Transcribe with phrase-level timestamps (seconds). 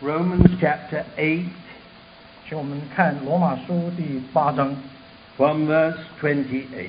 [0.00, 1.44] Romans chapter 8,
[2.46, 4.76] 请我们看罗马书第八章
[5.36, 6.88] from verse 28.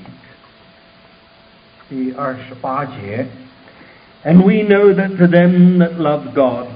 [1.89, 3.25] 第二十八节。
[4.23, 6.67] And we know that to them that love God,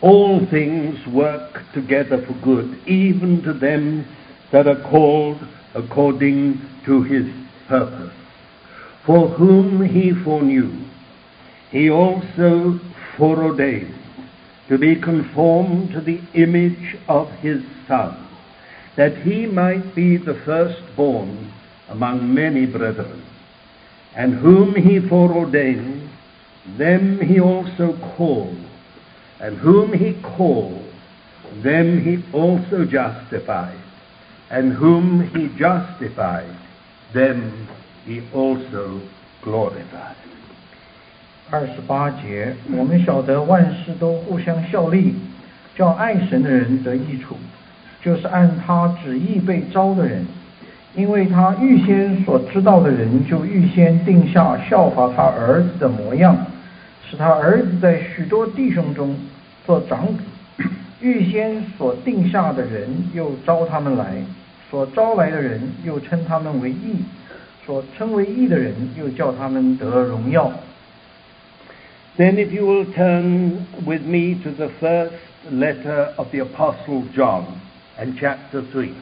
[0.00, 4.04] all things work together for good, even to them
[4.52, 5.38] that are called
[5.74, 7.26] according to his
[7.68, 8.12] purpose.
[9.04, 10.70] For whom he foreknew,
[11.70, 12.78] he also
[13.16, 13.95] foreordained
[14.67, 18.27] to be conformed to the image of his Son,
[18.97, 21.53] that he might be the firstborn
[21.89, 23.23] among many brethren.
[24.15, 26.09] And whom he foreordained,
[26.77, 28.57] them he also called.
[29.39, 30.83] And whom he called,
[31.63, 33.79] them he also justified.
[34.49, 36.57] And whom he justified,
[37.13, 37.69] them
[38.05, 39.01] he also
[39.43, 40.15] glorified.
[41.49, 45.15] 二十八节，我们晓得万事都互相效力，
[45.77, 47.37] 叫爱神的人得益处，
[48.03, 50.25] 就是按他旨意被招的人。
[50.93, 56.35] 因为他预先所知道的人，就预先定下效法他儿子的模样，
[57.09, 59.15] 使他儿子在许多弟兄中
[59.65, 60.23] 做长子。
[60.99, 64.05] 预先所定下的人，又招他们来；
[64.69, 66.97] 所招来的人，又称他们为义；
[67.65, 70.51] 所称为义的人，又叫他们得荣耀。
[72.16, 75.14] Then, if you will turn with me to the first
[75.50, 77.60] letter of the Apostle John
[77.98, 78.92] and chapter 3.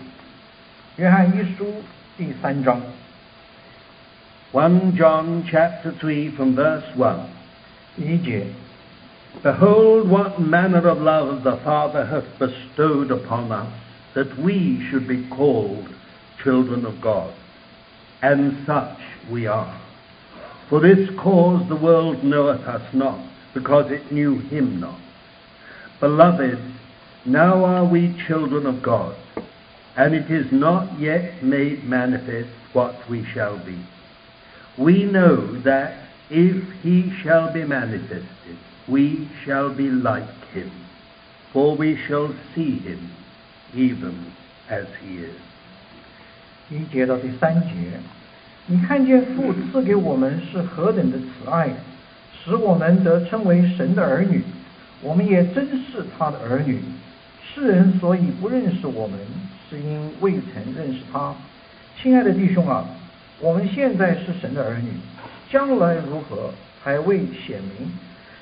[0.97, 1.83] 约翰一书
[2.17, 2.81] 第三章
[4.53, 7.19] 1 John chapter 3 from verse 1.
[7.97, 8.47] 第一节，
[9.43, 13.67] Behold, what manner of love the Father hath bestowed upon us,
[14.15, 15.87] that we should be called
[16.43, 17.31] children of God.
[18.21, 18.99] And such
[19.31, 19.73] we are.
[20.69, 23.19] For this cause the world knoweth us not,
[23.55, 25.01] because it knew him not.
[26.01, 26.59] Beloved,
[27.27, 29.17] now are we children of God,
[29.97, 33.79] and it is not yet made manifest what we shall be.
[34.79, 38.57] We know that if he shall be manifested,
[38.89, 40.71] we shall be like him,
[41.53, 43.11] for we shall see him
[43.75, 44.33] even
[44.69, 45.37] as he is.
[46.69, 47.99] 第一节到第三节，
[48.68, 51.70] 你看见父赐给我们是何等的慈爱，
[52.34, 54.42] 使我们得称为神的儿女，
[55.04, 56.82] 我们也真是他的儿女。
[57.44, 59.20] 世人所以不认识我们，
[59.70, 61.36] 是因未曾认识他。
[62.02, 62.84] 亲爱的弟兄啊，
[63.40, 64.90] 我们现在是神的儿女，
[65.52, 66.50] 将来如何
[66.84, 67.92] 还未显明。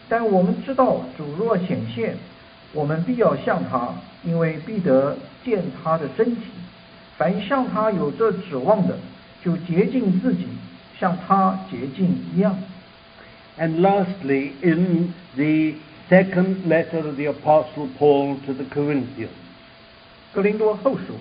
[0.07, 2.15] 但我们知道，主若显现，
[2.71, 3.89] 我们必要向他，
[4.23, 6.43] 因为必得见他的真体。
[7.17, 8.97] 凡向他有这指望的，
[9.44, 10.46] 就洁净自己，
[10.98, 12.56] 像他洁净一样。
[13.58, 15.74] And lastly, in the
[16.08, 19.30] second letter of the Apostle Paul to the Corinthians,
[20.32, 21.14] 哥林多后书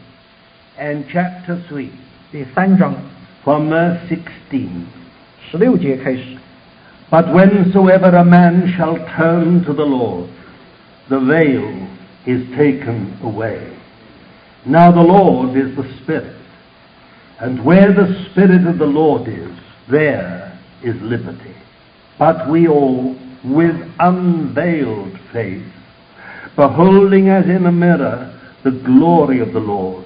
[0.80, 1.88] and chapter 3,
[2.32, 2.94] 第三章
[3.44, 4.68] from verse 16.
[5.50, 6.24] 十六节开始。
[7.10, 10.28] But whensoever a man shall turn to the Lord,
[11.08, 11.88] the veil
[12.26, 13.60] is taken away.
[14.66, 16.36] Now the Lord is the Spirit,
[17.42, 19.52] and where the Spirit of the Lord is,
[19.90, 21.56] there is liberty.
[22.18, 25.64] But we all, with unveiled face,
[26.56, 30.06] beholding as in a mirror the glory of the Lord,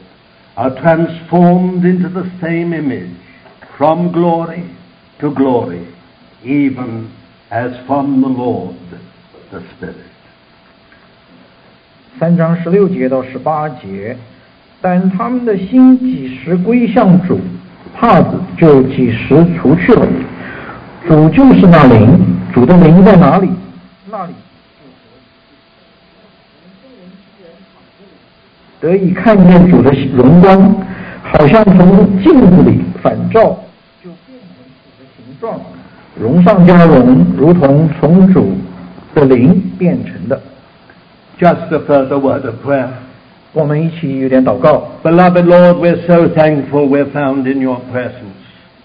[0.57, 3.17] are transformed into the same image,
[3.77, 4.69] from glory
[5.21, 5.87] to glory,
[6.43, 7.11] even
[7.49, 8.75] as from the Lord
[9.51, 10.11] the Spirit.
[12.19, 14.15] 三章十六节到十八节，
[14.80, 17.40] 但他们的心几时归向主，
[17.94, 20.06] 帕子就几时除去了。
[21.08, 22.18] 主就是那灵，
[22.52, 23.48] 主的灵在哪里，
[24.10, 24.32] 那里
[28.80, 30.74] 得以看见主的荣光，
[31.22, 33.58] 好像从镜子里反照，
[34.02, 35.60] 就变成主的形状，
[36.20, 38.56] 荣上加荣，如同从主
[39.14, 40.40] 的灵变成的。
[41.38, 42.88] Just for the word of prayer.
[43.55, 48.31] 我们一起有点祷告， Beloved Lord, we're so thankful we're found in your presence.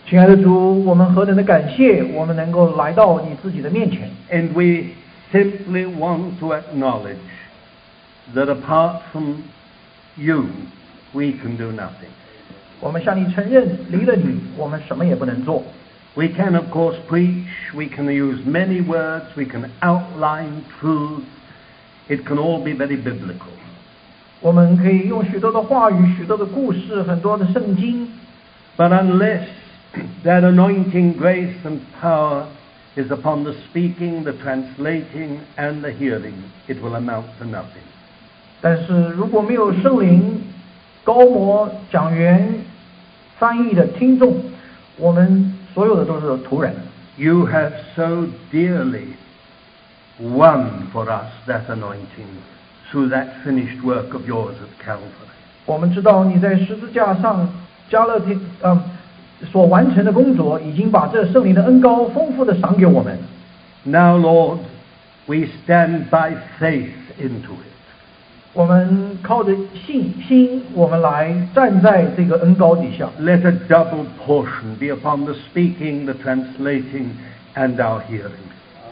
[0.09, 4.11] 亲爱的主，我们何等的感谢，我们能够来到你自己的面前。
[4.31, 4.91] And we
[5.33, 7.17] simply want to acknowledge
[8.35, 9.43] that apart from
[10.17, 10.47] you,
[11.13, 12.11] we can do nothing.
[12.81, 15.63] 我们向你承认，离了你，我们什么也不能做。
[16.15, 21.25] We can, of course, preach, we can use many words, we can outline truths.
[22.09, 23.53] It can all be very biblical.
[24.41, 28.09] 我们可以用许多的话语、许多的故事、很多的圣经，
[28.77, 29.43] But unless
[30.25, 32.45] that anointing grace and power
[32.95, 36.35] is upon the speaking, the translating, and the hearing,
[36.69, 37.85] it will amount to nothing.
[38.61, 40.43] 但是如果没有圣灵、
[41.03, 42.61] 高模、讲员、
[43.39, 44.37] 翻译的听众，
[44.99, 46.75] 我们所有的都是徒然。
[47.17, 49.15] You have so dearly
[50.21, 52.29] won for us that anointing
[52.91, 55.31] through that finished work of yours at Calvary.
[55.65, 57.49] 我们知道你在十字架上
[57.91, 58.81] 加勒天嗯
[59.53, 63.19] 所完成的工作，已经把这圣灵的恩高丰富的赏给我们。
[63.83, 64.61] Now, Lord,
[65.27, 67.75] we stand by faith into it.
[68.55, 73.11] 我们靠着信心，我们来站在这个恩高底下。
[73.21, 77.11] Let a double portion be upon the speaking, the translating,
[77.55, 78.31] and our hearing.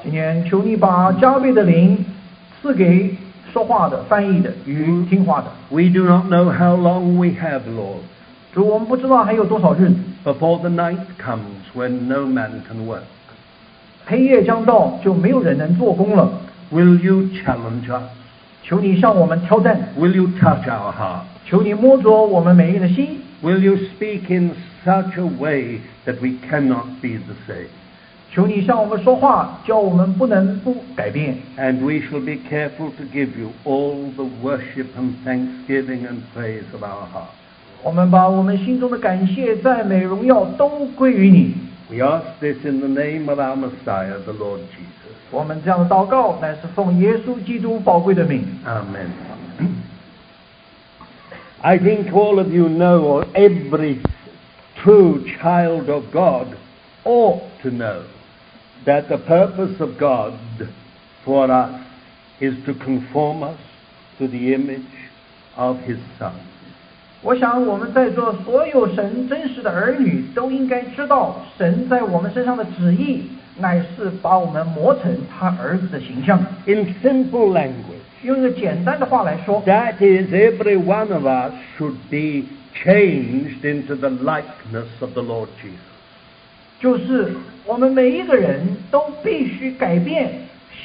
[0.03, 2.05] 今年求你把加倍的灵
[2.61, 3.17] 赐给
[3.53, 5.47] 说话的、翻译的与听话的。
[5.71, 8.03] We do not know how long we have, Lord,
[8.53, 13.03] 主，我们不知道还有多少日子， before the night comes when no man can work.
[14.07, 16.31] 黑夜将到，就没有人能做工了。
[16.73, 18.03] Will you challenge us?
[18.63, 21.25] 求你向我们挑战， Will you touch our hearts?
[21.47, 24.53] 求你摸着我们每一个人的心， Will you speak in
[24.85, 27.69] such a way that we cannot be the same?
[28.31, 31.37] 求你向我们说话，叫我们不能不改变。
[31.57, 36.65] And we shall be careful to give you all the worship and thanksgiving and praise
[36.73, 37.31] of our hearts.
[37.83, 41.55] 我们把我们心中的感谢、赞美、荣耀都归于你。
[41.91, 45.15] We ask this in the name of our Messiah, the Lord Jesus.
[45.31, 48.45] 我们这样的祷告，乃是奉耶稣基督宝贵的名。
[48.65, 49.11] Amen.
[51.61, 53.99] I think all of you know, or every
[54.83, 56.49] true child of God
[57.05, 58.03] ought to know,
[58.85, 60.35] that the purpose of God
[61.25, 61.81] for us
[62.41, 63.59] is to conform us
[64.19, 64.83] to the image
[65.57, 66.33] of His Son.
[67.23, 73.23] 我想，我们在座所有神真实的儿女都应该知道，神在我们身上的旨意，
[73.59, 76.39] 乃是把我们磨成他儿子的形象。
[76.67, 84.11] In simple language, 用一个简单的话来说， that is, every one of us should be changed into the
[84.11, 85.88] likeness of the Lord Jesus.
[86.80, 87.34] 就是
[87.66, 90.32] 我们每一个人都必须改变，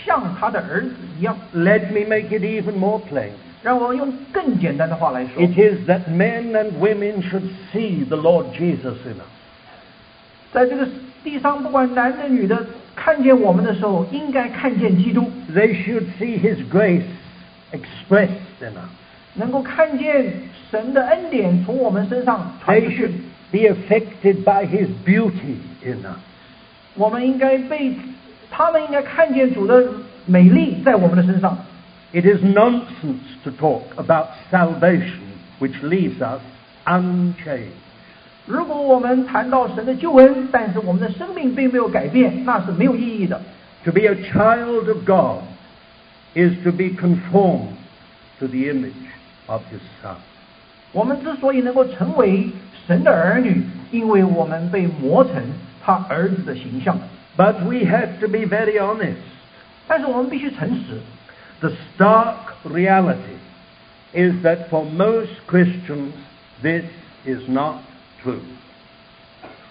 [0.05, 1.37] 像他的儿子一样。
[1.55, 3.31] Let me make it even more plain.
[3.63, 9.33] 让我用更简单的话来说，It is that men and women should see the Lord Jesus in us.
[10.53, 10.87] 在这个
[11.23, 17.05] 地上，不管男的女的，看见我们的时候，应该看见基督，They should see His grace
[17.73, 18.29] expressed
[18.61, 18.91] in us.
[19.35, 20.33] 能够看见
[20.71, 23.13] 神的恩典从我们身上传出 They 去 should。
[23.54, 26.20] be affected by His beauty in us.
[26.96, 27.94] 我们应该被
[28.52, 29.92] 他们应该看见主的
[30.26, 31.58] 美丽在我们的身上。
[32.12, 35.22] It is nonsense to talk about salvation
[35.60, 36.42] which leaves us
[36.86, 37.70] unchanged.
[38.48, 43.40] 如果我们谈到神的救恩，但是我们的生命并没有改变，那是没有意义的。
[43.86, 45.44] To be a child of God
[46.34, 47.78] is to be conformed
[48.40, 48.92] to the image
[49.46, 50.16] of His Son.
[50.92, 52.50] 我们之所以能够成为
[52.88, 55.34] 神的儿女，因为我们被磨成
[55.84, 56.98] 他儿子的形象。
[57.38, 59.16] But we have to be very honest.
[59.88, 61.00] 但是我们必须诚实。
[61.62, 63.38] The stark reality
[64.14, 66.12] is that for most Christians,
[66.62, 66.84] this
[67.26, 67.76] is not
[68.24, 68.40] true.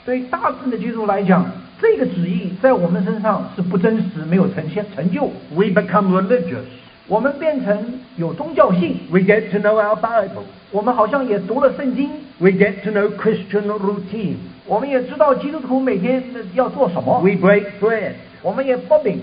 [0.04, 1.50] 对大部分的基督徒来讲，
[1.80, 5.26] 这个旨意在我们身上是不真实、没有呈现成就。
[5.54, 6.64] We become religious.
[7.06, 7.76] 我们变成
[8.16, 10.44] 有宗教性， We get to know our Bible.
[10.70, 14.36] 我们好像也读了圣经， We get to know Christian routine.
[14.66, 16.22] 我们也知道基督徒每天
[16.54, 18.12] 要做什么， We break bread.
[18.42, 19.22] 我们也报饼，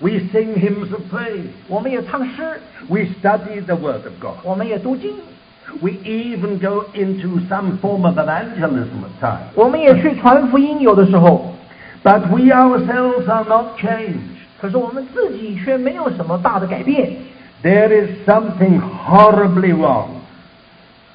[0.00, 1.48] We sing hymns of praise.
[1.68, 4.36] 我们也唱诗， We study the Word of God.
[4.42, 5.12] 我们也读经，
[5.82, 9.38] We even go into some form of evangelism at times.
[9.54, 11.52] 我们也去传福音，有的时候，
[12.02, 14.29] But we ourselves are not changed.
[14.60, 17.10] 可是我们自己却没有什么大的改变。
[17.62, 20.08] There is something horribly wrong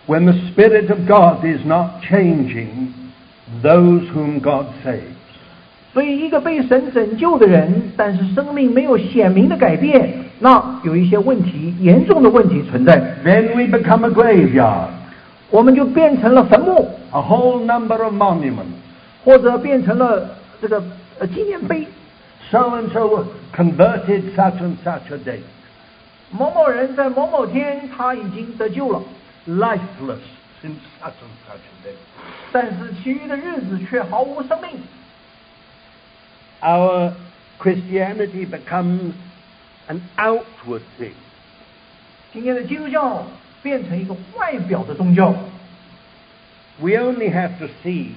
[0.08, 2.94] when the Spirit of God is not changing
[3.62, 5.02] those whom God saves.
[5.94, 14.88] 所以，一个被神拯救的人，但是生命没有显明的改变，那有一些问题，严重的问题存在， Then we become a graveyard,
[15.50, 18.80] 我们就变成了坟墓， a whole number of monuments.
[19.24, 20.30] 或者变成了
[20.62, 20.82] 这个
[21.20, 21.86] 呃纪念碑。
[22.50, 25.44] So and so converted such and such a date.
[26.32, 29.02] 某某人在某某天他已经得救了，
[29.48, 30.20] Lifeless
[30.62, 31.96] since such and such a date.
[32.52, 34.82] 但是其余的日子却毫无生命。
[36.62, 37.14] Our
[37.60, 39.14] Christianity becomes
[39.88, 41.14] an outward thing.
[42.34, 43.26] 今天的基督教
[43.64, 45.34] 变成一个外表的宗教，
[46.80, 48.12] We only have to see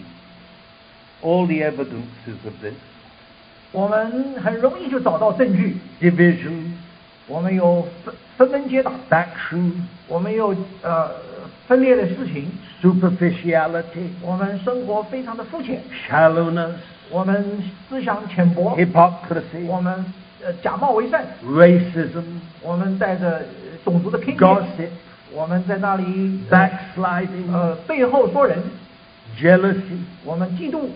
[1.22, 2.74] all the evidences of this
[3.71, 6.71] 我们很容易就找到证据，division,
[7.27, 9.71] 我们有分分门结党，faction,
[10.07, 11.11] 我们有呃
[11.67, 16.71] 分裂的事情，superficiality, 我们生活非常的肤浅，shallowness,
[17.11, 20.03] 我们思想浅薄，hypocrisy, 我们
[20.43, 22.23] 呃假冒为善，racism,
[22.63, 23.45] 我们带着呃
[23.85, 24.89] 种族的偏见，gossip,
[25.31, 28.57] 我们在那里 backsliding, 呃背后说人
[29.39, 30.87] ，jealousy, 我们嫉妒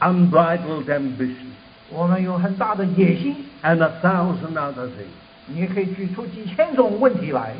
[0.00, 1.52] ，unbridled ambition,
[1.89, 5.13] 我们有很大的野心， and a thousand other things.
[5.47, 7.53] 你也可以举出几千种问题来。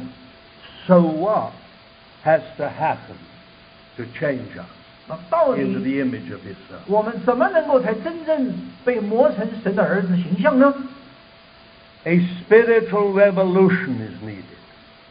[0.88, 1.52] So what
[2.26, 3.18] has to happen
[3.98, 4.66] to change us
[5.08, 6.80] 那到 into 底 the image of His Son?
[6.88, 8.54] 我们怎么能够才真正
[8.86, 10.74] 被磨成神的儿子形象呢？
[12.06, 14.44] A spiritual revolution is needed.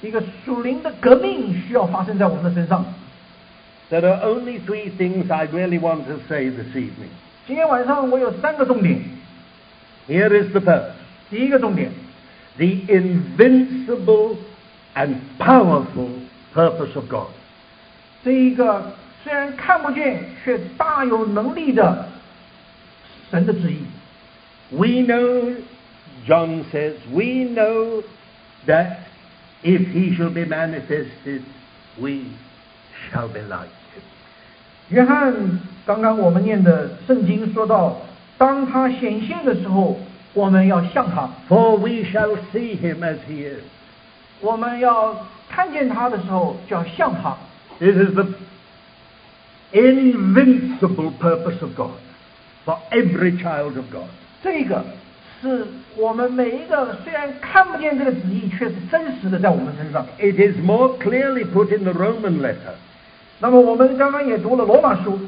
[0.00, 2.84] 一个属灵的革命需要发生在我们的身上。
[3.90, 7.10] There are only three things I really want to say this evening.
[7.46, 9.00] 今天晚上我有三个重点。
[10.08, 10.92] Here is the first
[11.30, 11.90] 第一个重点，
[12.56, 14.36] the invincible
[14.94, 16.08] and powerful
[16.54, 17.28] purpose of God.
[18.24, 18.92] 这一个
[19.22, 22.08] 虽然看不见却大有能力的
[23.30, 23.78] 神的旨意。
[24.70, 25.56] We know,
[26.26, 28.02] John says, we know
[28.66, 28.98] that
[29.62, 31.42] if he shall be manifested,
[32.00, 32.24] we
[33.10, 34.02] shall be like him.
[34.88, 37.95] 约翰 刚刚我们念的圣经说到，
[38.37, 39.97] 当他显现的时候，
[40.33, 43.63] 我们要像他，For we shall see him as he is.
[44.41, 47.37] 我们要看见他的时候就要像他。
[47.79, 48.25] It is the
[49.71, 51.91] invincible purpose of God
[52.65, 54.09] for every child of God.
[54.43, 54.83] 这个
[55.41, 55.65] 是
[55.95, 60.05] 我们每一个虽然看不见这个旨意，却是真实的在我们身上。
[60.19, 62.75] It is more clearly put in the Roman letter
[63.39, 65.19] 那么我们刚刚也读了罗马书，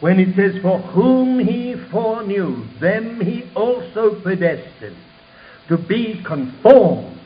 [0.00, 4.96] when it says, For whom he foreknew, them he also predestined
[5.68, 7.18] to be conformed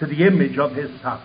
[0.00, 1.18] to the image of his Son.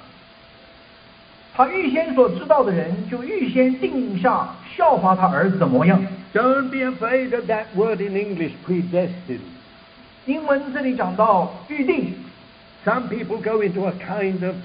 [1.56, 6.00] 他预先所知道的人，就预先定下效法他儿子的模样。
[6.34, 9.40] Don't be afraid of that word in English, predestined.
[10.28, 12.14] 英文这里讲到预定，
[12.86, 14.56] Some people go into a kind of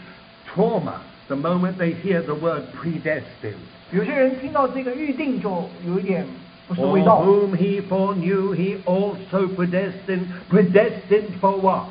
[0.52, 0.96] trauma
[1.28, 3.54] the moment they hear the word predestined.
[3.91, 6.25] 有些人听到这个预定就有一点
[6.67, 7.23] 不是 For 味道。
[7.23, 10.27] whom he foreknew, he also predestined.
[10.49, 11.85] Predestined for what?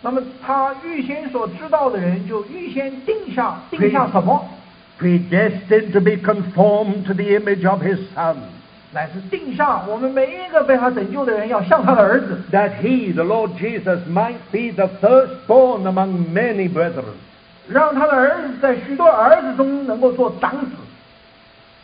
[0.00, 4.48] 那么他预先所知道的人，就预先定下定下什么
[5.00, 8.36] ？Predestined to be conformed to the image of his Son.
[8.92, 17.02] 乃是定下我们每一个被他拯救的人要像他的儿子，That he, the Lord Jesus, might be the firstborn among many brethren,
[17.68, 20.76] 让他的儿子在许多儿子中能够做长子，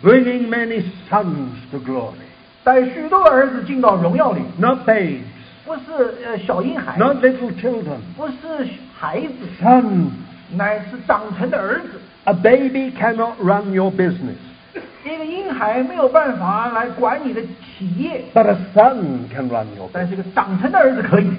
[0.04, 2.28] bringing many sons to glory.
[2.64, 5.22] 带许多儿子进到荣耀里， Not babes,
[5.66, 5.82] 不是
[6.26, 10.10] 呃小婴孩， not little children, 不是孩子， sons.
[10.56, 12.00] 乃是长成的儿子。
[12.26, 14.36] A baby cannot run your business,
[15.06, 20.10] 一个婴孩没有办法来管你的企业， but a son can run your 但 business.
[20.10, 21.32] 是个长成的儿子可以。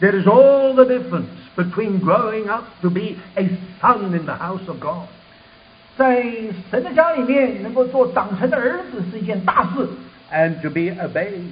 [0.00, 1.26] There is all the difference
[1.56, 3.48] between growing up to be a
[3.82, 5.08] son in the house of God
[5.97, 6.23] 在
[6.69, 9.87] 神的家里面，能够做长成的儿子是一件大事
[10.31, 11.51] ，and to be a babe.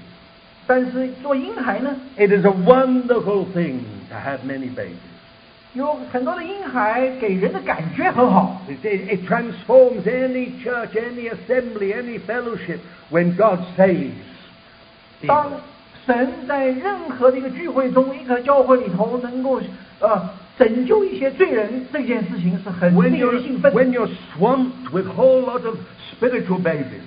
[0.67, 4.97] 但是做婴孩呢，It is a wonderful thing to have many babies.
[5.73, 12.77] 有很多的婴孩给人的感觉很好 it transforms any church, any assembly, any fellowship
[13.09, 14.11] when God saves.
[15.25, 15.51] 当
[16.05, 19.59] 神在任何的一个聚会中，一个教会里头能够
[20.03, 23.73] 呃拯救一些罪人，这件事情是很 When 令 you're, 人兴奋。
[23.73, 25.75] when you're swamped with a whole lot of
[26.13, 27.01] spiritual babies,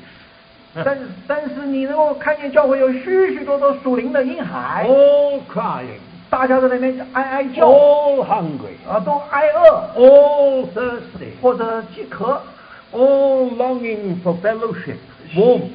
[0.75, 12.43] 但是但是你能够看见教会有许许多多属灵的婴孩，all crying, 大家都在那边哀哀叫，all hungry, 啊，都挨饿 all thirsty, 或者饥渴
[12.93, 14.97] ，all longing for fellowship,
[15.37, 15.71] warmth.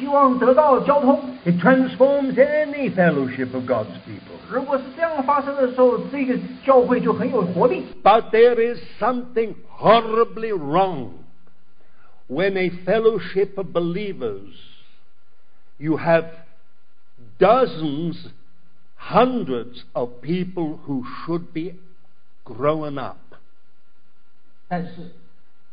[0.00, 1.36] 希望得到交通。
[1.44, 4.36] It transforms any fellowship of God's people.
[4.50, 7.84] 如果是这样发生的时候，这个教会就很有活力。
[8.02, 11.10] But there is something horribly wrong
[12.28, 14.54] when a fellowship of believers,
[15.78, 16.26] you have
[17.38, 18.16] dozens,
[18.96, 21.74] hundreds of people who should be
[22.44, 23.16] grown up.
[24.68, 25.12] 但是，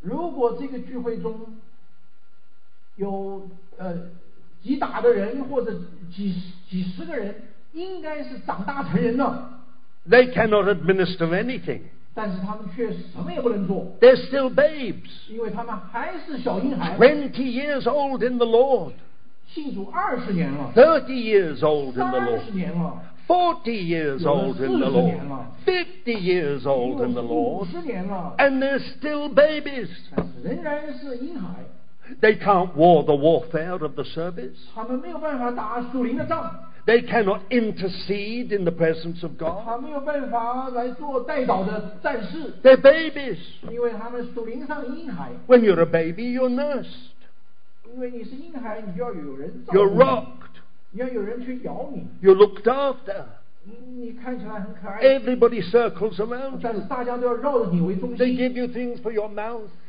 [0.01, 1.55] 如果这个聚会中
[2.97, 3.95] 有呃
[4.61, 5.71] 几打的人或者
[6.13, 7.35] 几十几十个人，
[7.73, 9.49] 应该是长大成人了，
[10.09, 11.81] They cannot administer anything.
[12.15, 18.93] 但是他们却什么也不能做， They're still babes, 因为他们还是小婴孩， 20 years old in the Lord,
[19.47, 24.79] 信主二十年了， 30 years old in the 三 Lord, 十年了， 40 years 有了 old 四 in
[24.79, 28.59] the 十年 Lord, 了， 50 years 已 old 经 in the 有五 Lord, 十年了， and
[28.59, 29.89] they're still babies.
[32.19, 34.57] 但是仍然是婴孩， They can't war the warfare of the service.
[34.75, 36.49] 他们没有办法打属灵的仗，
[36.85, 39.63] They cannot intercede in the presence of God.
[39.63, 43.37] 他没有办法来做代祷的战士， They're babies.
[43.71, 47.11] 因为他们属灵上的婴孩， When you're a baby, you're nursed.
[47.93, 50.25] 因为你是婴孩，你就要有人照 You're 顾你， rocked.
[50.91, 53.23] 你要有人去咬你， You're looked after.
[53.65, 56.85] 你你看起来很可爱， Everybody circles around 但是 you.
[56.89, 59.86] 大家都要绕着你为中 They 心， give you things for your mouth, 你就把东西放在嘴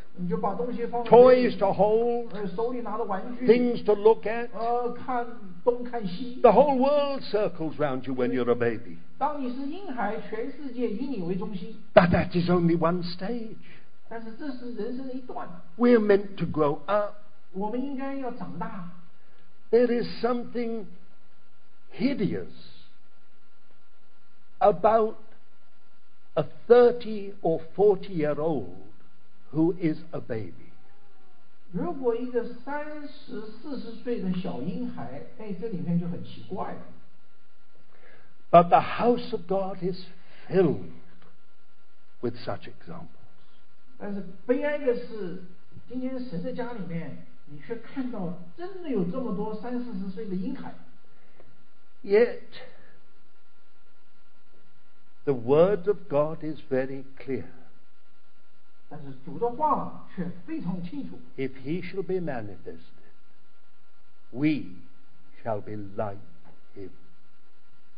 [1.09, 2.31] toys to hold,
[3.45, 4.51] things to look at.
[4.53, 8.97] The whole world circles round you when you're a baby.
[9.19, 9.37] But
[12.11, 13.57] that is only one stage.
[15.77, 17.23] We're meant to grow up.
[19.71, 20.87] There is something
[21.91, 22.51] hideous
[24.61, 25.19] about
[26.35, 28.88] a 30 or 40 year old
[29.52, 30.70] who is a baby.
[31.72, 36.80] 如果一个三十四十岁的小婴孩，哎，这里面就很奇怪了。
[38.50, 40.04] But the house of God is
[40.48, 40.90] filled
[42.20, 43.08] with such examples.
[43.98, 45.42] 但是悲哀的是，
[45.88, 50.74] 今天神的家里面，你却看到真的有这么多三四十岁的婴孩。
[52.04, 52.40] Yet,
[55.24, 57.46] the Word of God is very clear.
[58.88, 62.78] 但是主的话却非常清楚， If he shall be manifested,
[64.30, 64.76] we
[65.42, 66.18] shall be like
[66.76, 66.90] him.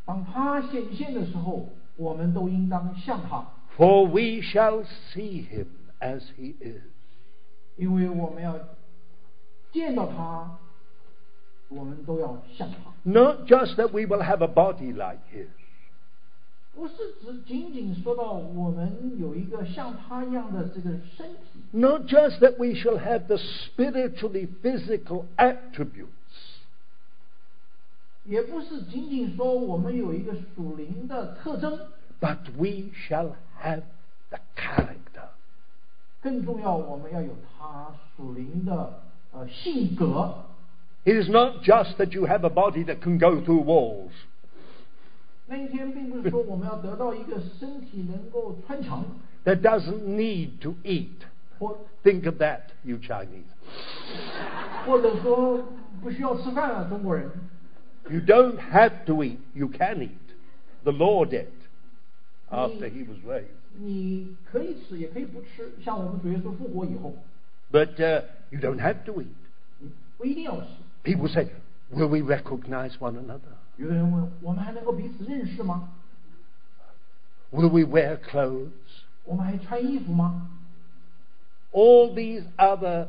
[0.05, 3.47] 当他显现的时候，我们都应当像他，
[3.77, 5.67] For we shall see him
[6.01, 6.83] as he is.
[7.77, 8.59] 因为我们要
[9.73, 10.59] 见到他，
[11.69, 12.93] 我们都要像他。
[13.03, 15.49] Not just that we will have a body like his,
[16.75, 26.07] 不是只仅仅说到我们有一个像他一样的这个身体， not just that we shall have the spiritually physical attributes,
[28.25, 31.79] 也不是仅仅说我们有一个属灵的特征，
[32.21, 33.83] but we shall have
[34.29, 35.29] the character.
[36.21, 39.01] 更重要，我们要有他属灵的
[39.33, 40.45] 呃性格。
[41.05, 44.11] It is not just that you have a body that can go through walls.
[45.51, 49.05] 那一天并不是说我们要得到一个身体能够穿墙，
[49.45, 51.09] that doesn't need to eat.
[51.59, 53.45] 或 Think of that, you Chinese.
[54.87, 55.65] 或者说
[56.03, 57.31] 不需要吃饭啊，中国人。
[58.09, 59.39] You don't have to eat.
[59.55, 60.11] You can eat.
[60.85, 61.47] The Lord ate
[62.51, 63.47] after he was raised.
[63.79, 65.73] 你可以吃，也可以不吃。
[65.85, 67.15] 像我们主耶稣复活以后，
[67.73, 69.27] But uh, you don't have to eat.
[69.81, 70.67] 你不一定要吃。
[71.03, 71.49] People say,
[71.93, 73.57] Will we recognize one another?
[73.81, 75.91] 有的人问：我们还能够彼此认识吗？
[77.53, 78.71] Will we wear clothes?
[79.25, 80.51] 我们还穿衣服吗？
[81.73, 83.09] All these other,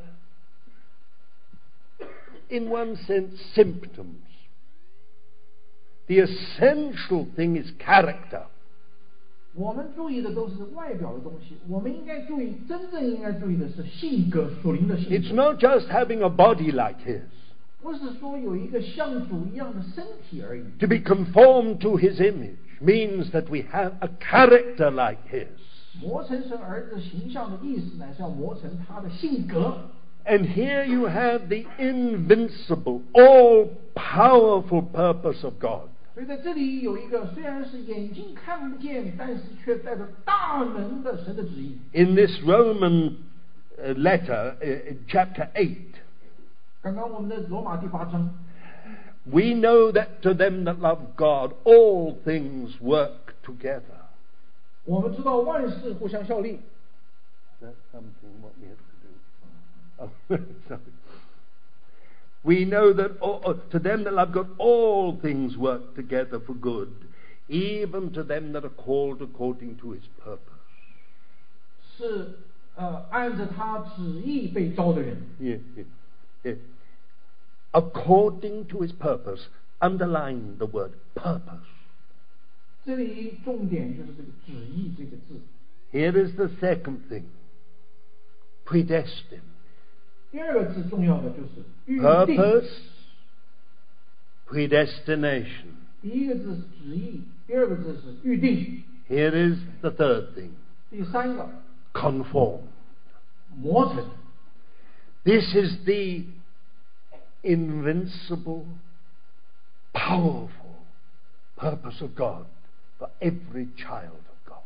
[2.49, 4.23] in one sense, symptoms.
[6.07, 8.43] The essential thing is character.
[9.53, 15.35] 我们注意的都是外表的东西，我们应该注意，真正应该注意的是性格，属灵的性 It's 格。
[15.35, 17.23] not just having a body like his.
[17.81, 20.63] 不是说有一个像主一样的身体而已。
[20.79, 25.47] To be conformed to his image means that we have a character like his.
[26.01, 29.89] 磨成神儿子形象的意思，乃是要磨成他的性格。
[30.25, 35.89] And here you have the invincible, all powerful purpose of God.
[36.13, 41.77] 所以在这里有一个虽然是眼睛看不见，但是却带着大能的神的旨意。
[41.93, 43.17] In this Roman
[43.79, 45.75] uh, letter, uh, in chapter 8,
[49.25, 53.95] we know that to them that love God, all things work together.
[54.85, 56.61] 我们知道万事互相效力。
[57.61, 59.09] That's something what we have to do.
[59.99, 60.11] Oh,
[60.69, 60.79] sorry.
[62.43, 66.53] We know that all, uh, to them that love God, all things work together for
[66.53, 66.93] good,
[67.49, 70.53] even to them that are called according to his purpose.
[71.97, 72.37] 是
[72.75, 75.85] 呃按着他旨意被招的人， Yeah, yeah,
[76.43, 76.57] yeah.
[77.71, 79.47] According to his purpose.
[79.79, 81.67] Underline the word purpose.
[82.83, 85.39] 这里重点就是这个旨意这个字。
[85.91, 87.25] Here is the second thing
[88.65, 89.41] predestined.
[90.31, 92.69] 第二个字重要的就是预定， Purpose,
[94.47, 95.67] predestination.
[96.01, 100.49] 第一个字是旨意，第二个字是预定， Here is the third thing
[100.89, 101.47] 第三个
[101.93, 102.61] conform.
[103.55, 104.05] 磨成。
[105.23, 106.23] This is the
[107.43, 108.65] invincible,
[109.93, 110.49] powerful
[111.55, 112.45] purpose of God
[112.99, 114.63] for every child of God.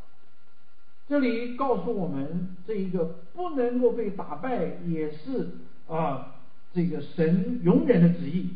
[1.07, 5.49] 这里告诉我们，这一个不能够被打败，也是
[5.87, 6.35] 啊，
[6.73, 8.53] 这个神永远的旨意。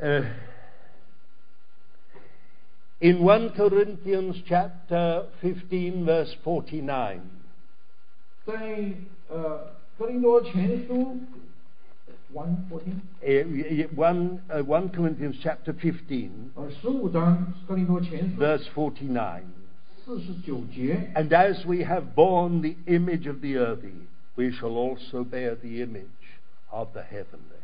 [0.00, 0.24] Uh,
[3.00, 7.20] in 1 Corinthians chapter 15 verse 49,
[8.44, 8.92] 在
[9.28, 11.18] 呃格林多前书
[12.32, 19.42] one fourteen uh, y- y- 1, uh, 1 Corinthians chapter 15呃十五章格林多前书 verse 49,
[20.04, 24.06] 四十九节， And as we have borne the image of the earthy,
[24.36, 26.06] we shall also bear the image
[26.70, 27.54] of the heavenly.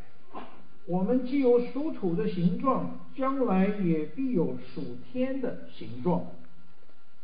[0.86, 6.26] 我们既有属土的形状，将来也必有属天的形状。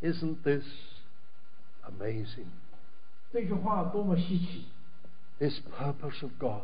[0.01, 0.65] Isn't this
[1.85, 2.47] amazing?
[3.33, 4.65] 这句话多么稀奇！
[5.41, 6.63] This purpose of God.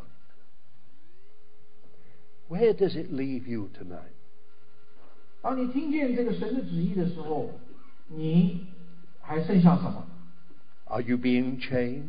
[2.49, 4.13] Where does it leave you tonight?
[5.41, 7.51] 当你听见这个神的旨意的时候，
[8.07, 8.67] 你
[9.21, 10.05] 还剩下什么？
[10.85, 12.03] Are you being changed?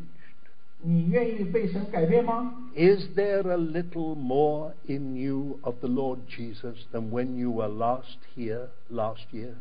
[0.82, 2.54] 你愿意被神改变吗？
[2.74, 7.68] Is there a little more in you of the Lord Jesus than when you were
[7.68, 9.54] last here last year?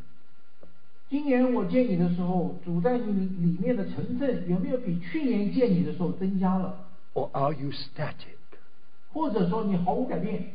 [1.10, 6.86] 今年我见你的时候，主在你里面的成分有没有比去年见你的时候增加了？
[7.14, 8.36] Or are you static?
[9.14, 10.52] 或者说你毫无改变，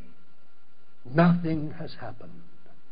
[1.15, 2.43] Nothing has happened.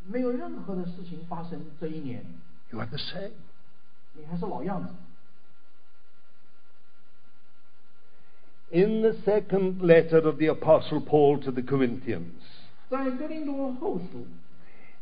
[0.07, 2.25] 没有任何的事情发生这一年，
[2.71, 3.33] You are the same.
[4.15, 4.91] 你还是老样子。
[8.71, 12.33] In the second letter of the Apostle Paul to the Corinthians,
[12.91, 14.27] 在哥林多后书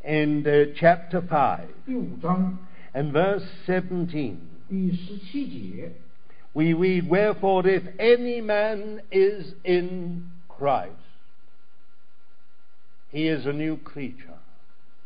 [0.04, 2.58] and uh, chapter 5 第五章
[2.94, 4.36] and verse 17,
[4.68, 5.92] 第十七节，
[6.52, 10.90] we read, Wherefore, if any man is in Christ,
[13.10, 14.34] he is a new creature.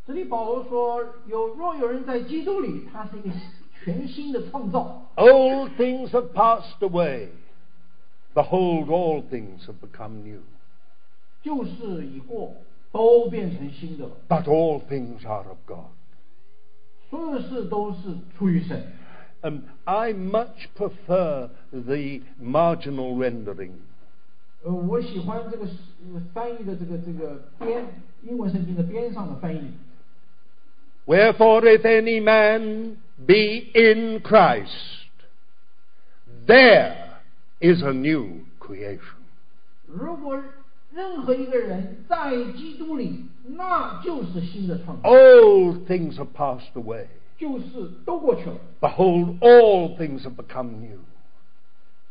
[0.06, 3.30] 这里保罗说：“有若有人在基督里，他是一个
[3.84, 7.28] 全新的创造， Old things have passed away.
[8.34, 10.40] Behold, all things have become new.
[11.42, 12.54] 旧事已过，
[12.92, 14.12] 都变成新的了。
[14.28, 15.90] But all things are of God.
[17.08, 17.98] 所有的事都是
[18.36, 18.92] 出于神。
[19.42, 23.72] Um, I much prefer the marginal rendering.
[24.64, 27.84] 呃，我喜欢这个呃翻译的这个这个边
[28.22, 29.72] 英文圣经的边上的翻译。
[31.06, 34.68] Wherefore, if any man be in Christ,
[36.46, 36.94] there
[37.60, 39.16] is a new creation.
[39.86, 40.42] 如果
[40.92, 47.06] 任何一个人在基督里，那就是新的创造， Old things have passed away.
[47.38, 48.56] 旧事都过去了。
[48.80, 50.98] Behold, all things have become new.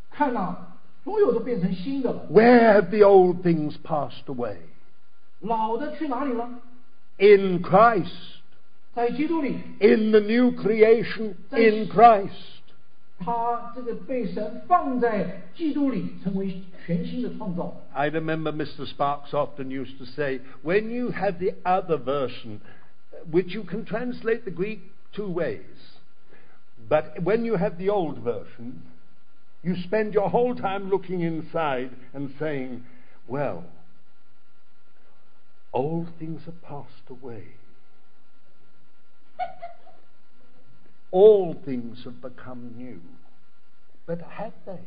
[0.09, 0.57] 看呐、
[1.03, 2.25] 所有都变成新的了。
[2.31, 4.57] Where have the old things passed away?
[5.41, 6.49] 老的去哪里了？
[7.17, 8.39] In Christ.
[8.93, 12.29] 在基督里， In the new creation in Christ.
[13.19, 17.75] 他这个被神放在基督里，成为全新的创造。
[17.93, 18.85] I remember Mr.
[18.85, 22.61] Sparks often used to say, when you have the other version,
[23.29, 24.79] which you can translate the Greek
[25.13, 25.59] two ways,
[26.89, 28.81] but when you have the old version,
[29.63, 32.83] you spend your whole time looking inside and saying,
[33.27, 33.63] well,
[35.73, 37.43] old things have passed away.
[41.11, 43.01] All things have become new.
[44.05, 44.79] But have they?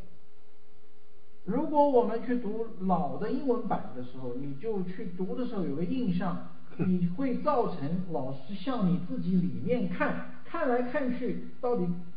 [1.44, 11.88] 如果我们去读老的英文版的时候，你就去读的时候有个印象，你会造成老是向你自己里面看，看来看去，到底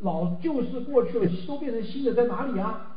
[0.00, 2.96] 老旧事过去了，都变成新的，在哪里啊？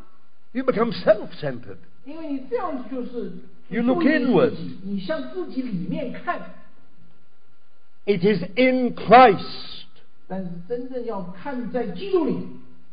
[0.52, 1.78] You become self centered.
[2.06, 3.32] 因为你这样子就是
[3.70, 4.50] You look 注意自 inward.
[4.52, 6.40] 己，你向自己里面看，
[8.06, 9.84] It is in Christ.
[10.28, 12.38] 但是真正要看在基督里，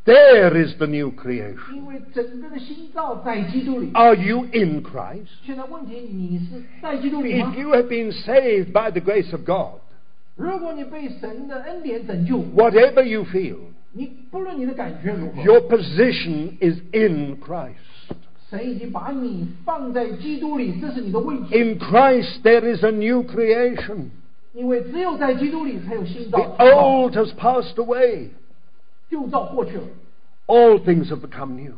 [0.05, 1.75] There is the new creation.
[1.75, 3.90] 因为整个的心造在基督里。
[3.93, 5.27] Are you in Christ?
[5.45, 9.81] 现在问题，你是在基督里吗 If？you have been saved by the grace of God,
[10.37, 13.59] 如果你被神的恩典拯救， whatever you feel,
[13.95, 17.75] 你不论你的感觉如何， your position is in Christ.
[18.49, 21.57] 神已经把你放在基督里，这是你的位置。
[21.57, 24.11] In Christ, there is a new creation.
[24.53, 28.31] 因为只有在基督里才有新 The 造， old has passed away.
[29.09, 29.85] 旧造过去了，
[30.47, 31.75] All things have become new.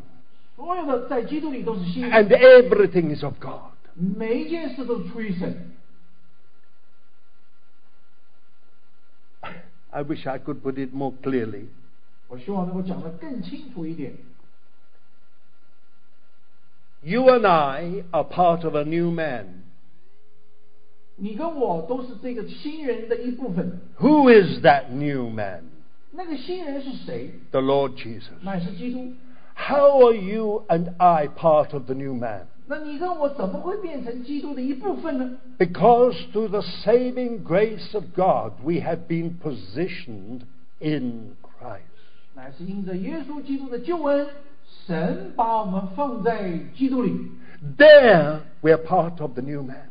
[0.56, 3.72] 所有的在基督里都是新的， And everything is of God.
[3.94, 5.72] 每一件事都是出于神。
[9.90, 11.66] I wish I could put it more clearly.
[12.28, 14.14] 我希望能够讲得更清楚一点。
[17.02, 19.64] You and I are part of a new man.
[21.16, 23.80] 你跟我都是这个新人的一部分。
[23.98, 25.64] Who is that new man?
[26.12, 27.32] 那个新人是谁？
[27.50, 28.30] The Lord Jesus.
[28.42, 29.12] 乃是基督。
[29.54, 32.46] How are you and I part of the new man?
[32.66, 35.38] 那你跟我怎么会变成基督的一部分呢？
[35.58, 40.42] Because through the saving grace of God, we have been positioned
[40.78, 41.82] in Christ.
[42.36, 44.26] 乃是因着耶稣基督的救恩，
[44.86, 47.12] 神把我们放在基督里，
[47.76, 49.88] There, we are part of the new man.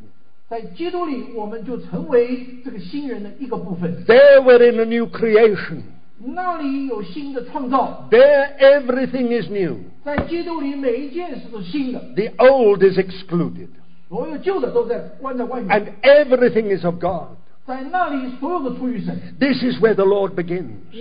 [0.50, 4.04] 在基督里，我们就成为这个新人的一个部分。
[4.06, 5.82] There, we're in a new creation.
[6.20, 9.78] 那里有新的创造， There, everything is new.
[10.04, 13.70] 在基督里每一件事都是新的， The old is excluded.
[14.10, 15.70] 所有旧的都在关在外面。
[15.70, 17.38] And everything is of God.
[17.67, 20.95] This is where the Lord begins.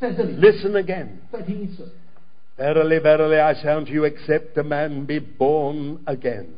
[0.00, 1.20] Listen again.
[2.56, 6.54] Verily, verily, I say unto you, except a man be born again,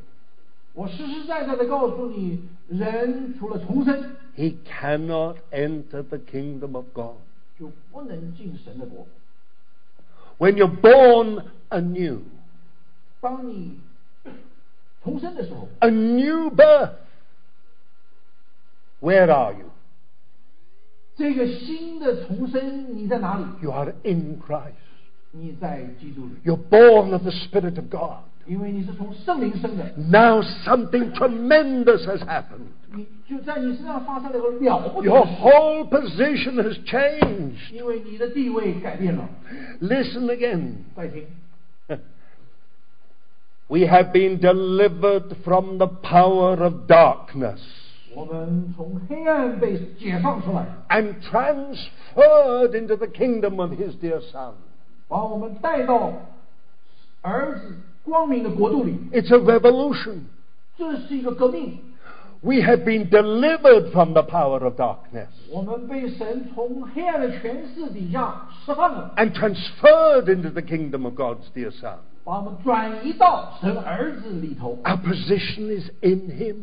[4.35, 7.17] he cannot enter the kingdom of God.
[10.39, 12.25] When you're born anew,
[15.83, 17.04] a new birth
[19.04, 19.66] where are you?
[21.16, 23.44] 这个新的重生，你在哪里？
[23.62, 24.74] You are in Christ.
[25.32, 28.24] 你在基督里， You're born of the Spirit of God.
[28.48, 32.70] 因为你是从圣灵生的， Now something tremendous has happened.
[32.96, 37.72] 你就在你身上发生了个了不得 Your 的事， whole position has changed.
[37.72, 39.30] 因为你的地位改变了。
[39.82, 40.72] Listen again.
[40.96, 41.28] 再听，
[43.68, 47.60] We have been delivered from the power of darkness
[48.16, 54.54] 我们从黑暗被解放出来， and transferred into the kingdom of His dear Son.
[55.08, 56.12] 把我们带到
[57.22, 58.98] 儿子光明的国度里。
[59.12, 60.22] It's a revolution.
[60.78, 61.80] 这是一个革命，
[62.42, 71.04] We have been delivered from the power of darkness 我们被神从黑暗的权势底下释放了， and transferred into the kingdom
[71.04, 71.98] of God's dear Son.
[72.24, 74.78] 把我们转移到神儿子里头。
[74.84, 76.56] Our position is in Him.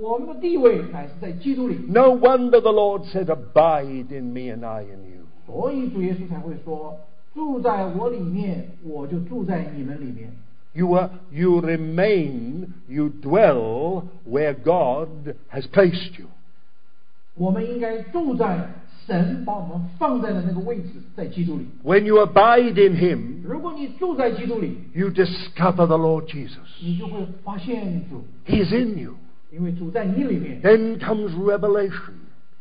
[0.00, 5.26] 我们的地位乃是在基督里， No wonder the Lord said, Abide in me and I in you.
[5.46, 10.32] 所以主耶稣才会说：“住在我里面，我就住在你们里面。
[10.74, 16.28] You, are, you remain, you dwell where God has placed you.
[17.34, 18.70] ”我们应该住在
[19.06, 21.66] 神把我们放在的那个位置，在基督里。
[21.84, 26.58] When you abide in Him, 如果你住在基督里， you discover the Lord Jesus.
[26.82, 29.16] 你就会发现主， He is in you.
[29.50, 32.12] 因为主在你里面， Then comes revelation,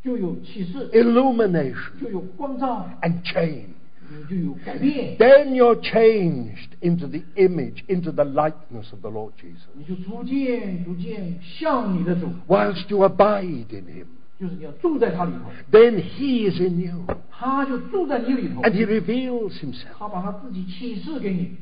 [0.03, 3.65] 就有启示， illumination, 就有光照， and change.
[4.13, 9.69] 你就有改变， Then you're changed into the image, into the likeness of the Lord Jesus.
[9.73, 14.05] 你就逐渐逐渐像你的主， Whilst you abide in Him,
[14.37, 19.93] 就是你要住在他里头， then He is in you, 他就住在你里头， and He reveals Himself.
[19.97, 21.55] 他把他自己启示给你。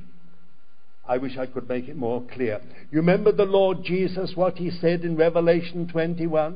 [1.07, 2.61] I wish I could make it more clear.
[2.91, 6.53] You remember the Lord Jesus, what He said in Revelation 21?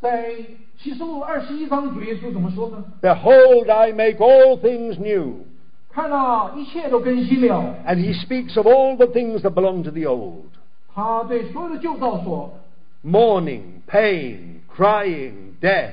[0.00, 0.34] 在
[0.78, 2.84] 启示录二十一章，主耶稣怎么说呢？
[3.02, 5.44] Behold, I make all things new.
[5.90, 7.74] 看啊，一切都更新了。
[7.86, 10.50] And He speaks of all the things that belong to the old
[10.94, 12.58] 他对所有的旧造说，
[13.04, 15.92] mourning, pain, crying, death.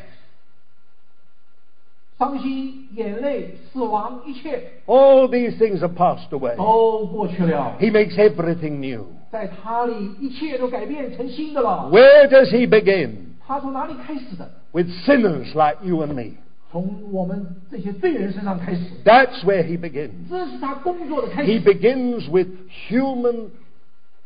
[2.17, 6.55] 伤心、眼泪、死亡，一切 All these things are passed away.
[6.55, 7.75] 都过去了。
[7.79, 9.05] He makes everything new.
[9.31, 11.89] 在他里，一切都改变成新的了。
[11.91, 13.11] Where does He begin?
[13.45, 14.49] 他从哪里开始的？
[14.71, 16.37] With sinners like you and me.
[16.71, 18.81] 从我们这些罪人身上开始。
[19.03, 20.29] That's where He begins.
[20.29, 21.65] 这是他工作的开 He 始。
[21.65, 22.47] begins with
[22.89, 23.49] human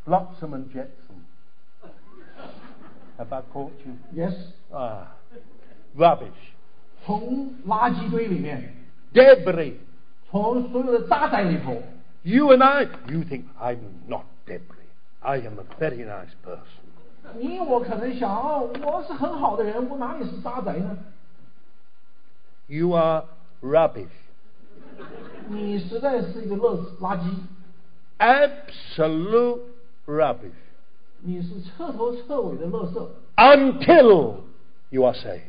[0.06, 1.24] flotsam and jetsam.
[3.18, 3.96] Have I caught you?
[4.14, 4.34] Yes，
[4.72, 5.08] Ah,
[5.98, 6.30] rubbish,
[7.06, 8.74] 从垃圾堆里面，
[9.14, 9.74] debris.
[10.30, 11.82] 从所有的渣滓里头，
[12.24, 14.88] You and I, you think I'm not debris.
[15.22, 16.84] I am a very nice person.
[17.38, 20.98] 你我可能想，哦，我是很好的人，我哪里是渣滓呢？
[22.68, 23.26] You are
[23.62, 24.08] rubbish.
[25.50, 27.24] 你实在是一个垃垃圾，
[28.20, 29.60] Absolute
[30.06, 30.52] rubbish.
[31.22, 33.08] 你是彻头彻尾的垃圾。
[33.38, 34.36] Until
[34.90, 35.42] you are saved.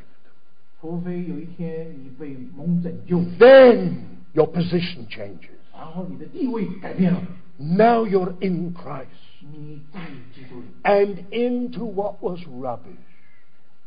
[3.38, 3.94] Then
[4.32, 5.58] your position changes.
[5.74, 7.20] 然后你的地位改变了，
[7.56, 9.06] Now you're in Christ.
[9.40, 10.00] 你在
[10.34, 12.96] 基督里， And into what was rubbish,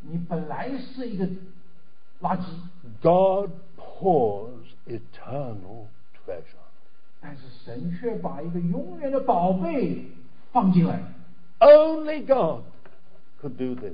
[0.02, 1.28] 你本来是一个
[2.22, 2.44] 垃圾，
[3.02, 5.88] God pours eternal
[6.26, 6.60] treasure.
[7.22, 10.06] 但是神却把一个永远的宝贝
[10.52, 11.04] 放进来，
[11.60, 12.64] Only God
[13.42, 13.94] could do this.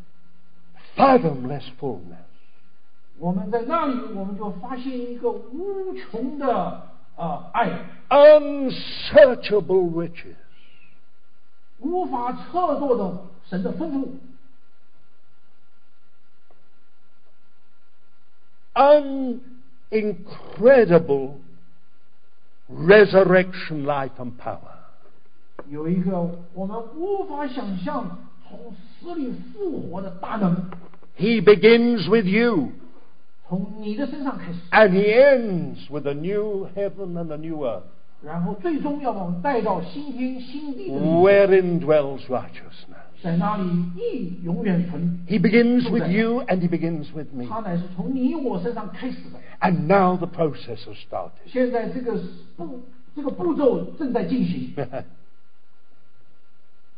[1.00, 2.24] fathomless fullness.
[3.18, 6.84] 我们在那里，我们就发现一个无穷的啊、
[7.16, 7.70] 呃爱，
[8.10, 10.36] unsearchable riches,
[11.78, 14.18] 无法测度的神的丰富，
[19.90, 21.36] unincredible
[22.70, 24.76] resurrection life and power.
[25.68, 26.20] 有一个
[26.52, 28.29] 我们无法想象从死里复活的大能，
[31.15, 32.71] he begins with you.
[34.71, 37.83] And he ends with a new heaven and a new earth.
[41.23, 42.97] Wherein dwells righteousness.
[45.27, 47.45] He begins with you and he begins with me.
[49.61, 51.39] And now the process has started.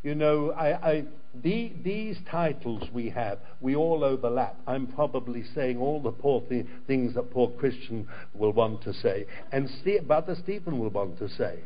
[0.03, 1.05] you know, I, I
[1.42, 4.56] the, these titles we have, we all overlap.
[4.66, 9.26] I'm probably saying all the poor thi- things that poor Christian will want to say,
[9.52, 11.58] and Ste- Brother Stephen will want to say.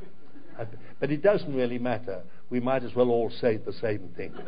[0.59, 0.67] Uh,
[1.01, 2.23] But it doesn't really matter.
[2.51, 4.33] We might as well all say the same thing.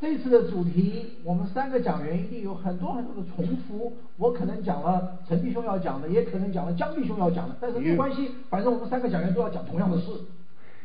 [0.00, 3.96] 这次的主题，我们三个讲员一定有很多很多的重复。
[4.18, 10.10] 我可能讲了陈弟兄要讲的，也可能讲了江弟兄要讲的，但是没 You- 关系，反正我们三个讲员都要讲同样的事。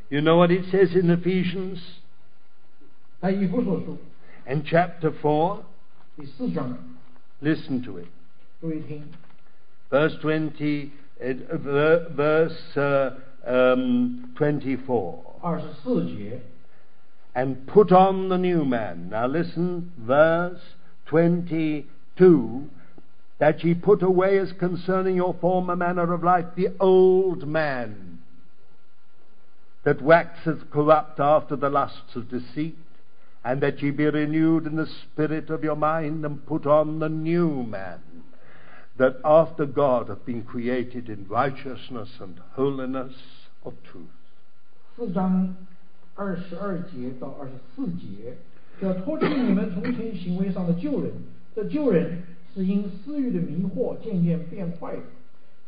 [0.10, 1.80] You know what it says in Ephesians
[3.24, 3.98] 在以弗所书
[4.48, 5.60] in chapter 4?
[6.18, 6.78] 第四章，
[7.42, 8.08] Listen to it.
[8.62, 9.04] 注意听，
[9.90, 10.90] Verse 20,
[11.22, 13.14] uh, ver- verse uh,
[13.46, 15.40] um, 24.
[15.42, 16.42] 二十四节，
[17.34, 19.10] and put on the new man.
[19.10, 20.60] Now listen, verse
[21.08, 22.64] 22
[23.40, 28.20] that ye put away as concerning your former manner of life the old man
[29.86, 32.76] that waxeth corrupt after the lusts of deceit,
[33.44, 37.08] and that ye be renewed in the spirit of your mind, and put on the
[37.08, 38.00] new man
[38.98, 43.14] that after God hath been created in righteousness and holiness
[43.64, 44.10] of truth.
[44.98, 45.56] 四章
[46.16, 48.36] 二十二节到二十四节，
[48.82, 51.14] 要脱去你们从前行为上的旧人，
[51.56, 52.22] 这旧人
[52.54, 55.02] 是因私欲的迷惑渐渐变坏的，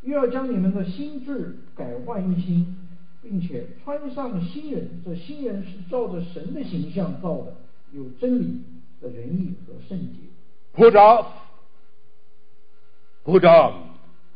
[0.02, 2.76] 又要将你们的心智改换一新，
[3.22, 7.54] 并且穿上新人，这新人是照着神的形象造的，
[7.96, 8.64] 有真理
[9.02, 10.20] 的仁义和圣洁。
[10.74, 11.28] Put off,
[13.26, 13.92] put on.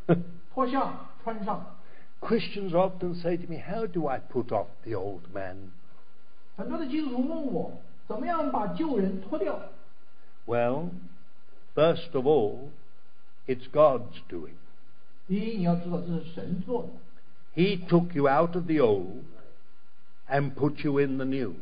[0.53, 1.75] 脱下穿上，
[2.21, 5.71] Christians often say to me, How do I put off the old man?
[6.55, 9.59] 很多的基督徒问我，怎么样把旧人脱掉？
[10.45, 10.91] Well,
[11.73, 12.69] first of all,
[13.47, 14.53] it's God's doing.
[15.27, 19.23] 第一，你要知道这是神做的， He took you out of the old
[20.29, 21.55] and put you in the new.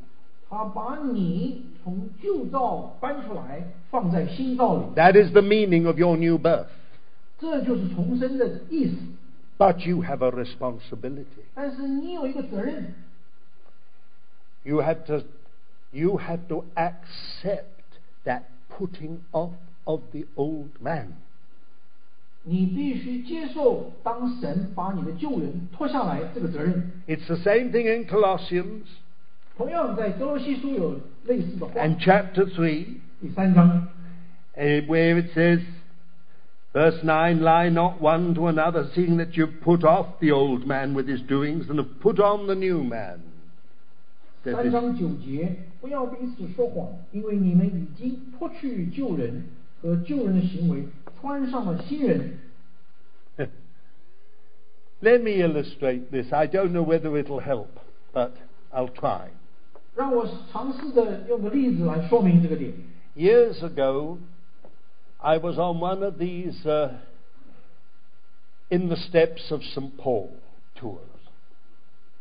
[0.50, 6.68] 他把你从旧造搬出来，放在新造里， That is the meaning of your new birth.
[7.40, 8.96] 这就是重生的意思。
[9.58, 11.26] But you have a responsibility.
[11.54, 12.94] 但是你有一个责任，
[14.64, 15.24] You have to,
[15.92, 17.64] you have to accept
[18.26, 19.52] that putting off
[19.84, 21.14] of the old man.
[22.44, 26.92] 你必须接受当神把你的旧人脱下来这个责任。
[27.08, 28.84] It's the same thing in Colossians
[29.58, 32.86] 同样，在哥罗西书有类似的话， and chapter 3.
[33.22, 33.88] 第三章
[34.56, 35.62] Uh, where it says,
[36.74, 40.94] verse 9, lie not one to another, seeing that you've put off the old man
[40.94, 43.20] with his doings and have put on the new man.
[44.44, 49.46] That 三 is- 章九节，不要彼此说谎，因为你们已经脱去旧人
[49.82, 50.84] 和旧人的行为，
[51.20, 52.38] 穿上了新人。
[55.02, 56.32] Let me illustrate this.
[56.32, 57.68] I don't know whether it'll help,
[58.14, 58.32] but
[58.72, 59.30] I'll try.
[59.98, 62.74] 让我尝试的用个例子来说明这个点。
[63.16, 64.18] Years ago,
[65.20, 66.90] I was on one of these uh,
[68.70, 69.98] in the steps of St.
[69.98, 70.30] Paul
[70.76, 70.98] tours.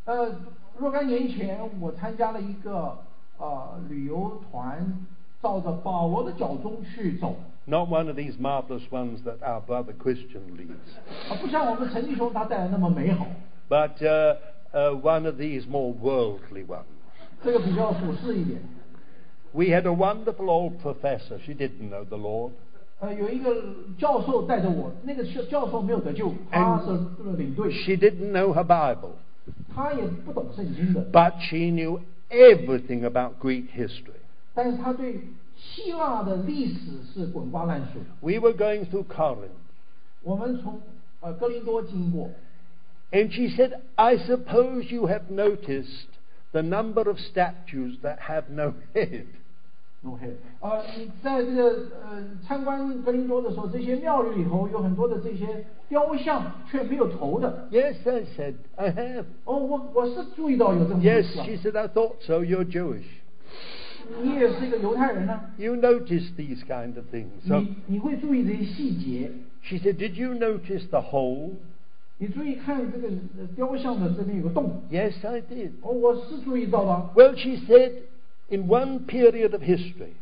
[0.04, 0.34] 呃，
[0.78, 2.98] 若干年前，我参加了一个
[3.38, 5.06] 呃旅游团，
[5.40, 11.30] 照着保罗的脚踪去走， Not one of these marvelous ones that our brother Christian leads.
[11.30, 13.26] 啊，不像我们陈弟兄他带的那么美好，
[13.68, 14.36] but uh,
[14.72, 16.84] uh, one of these more worldly ones.
[17.46, 18.60] 这个比较普世一点。
[19.52, 21.38] We had a wonderful old professor.
[21.44, 22.52] She didn't know the Lord.
[23.00, 23.54] 呃，有一个
[23.98, 26.92] 教授带着我，那个教教授没有得救，他是
[27.36, 29.14] 领队， She didn't know her Bible,
[29.74, 31.98] 他也不懂圣经的， but she knew
[32.30, 34.22] everything about Greek history.
[34.54, 35.20] 但是他对
[35.56, 36.78] 希腊的历史
[37.12, 37.98] 是滚瓜烂熟。
[38.20, 39.50] We were going through Corinth,
[40.22, 40.80] 我们从
[41.20, 42.30] 呃哥林多经过，
[43.10, 46.06] and she said, I suppose you have noticed
[46.52, 49.24] the number of statues that have no head.
[50.04, 51.70] OK，呃，你在这个
[52.02, 57.68] 呃参观格林多的时候，这些庙宇里头有很多的这些雕像却没有头的。
[57.70, 59.24] Yes, I said, I have.
[59.44, 61.44] 哦，我我是注意到有这么回 Yes, 事、啊。
[61.46, 62.42] she said, I thought so.
[62.42, 63.04] You're Jewish.
[64.20, 67.30] 你也是一个犹太人呢、 You notice these kind of things.
[67.46, 69.30] So 你你会注意这些细节，
[69.62, 71.52] she said, Did you notice the hole?
[72.18, 74.82] 你注意看这个呃雕像的这边有个洞。
[74.90, 75.72] Yes, I did.
[75.82, 77.92] 哦，我是注意到了， Well, she said,
[78.48, 80.14] in one period of history,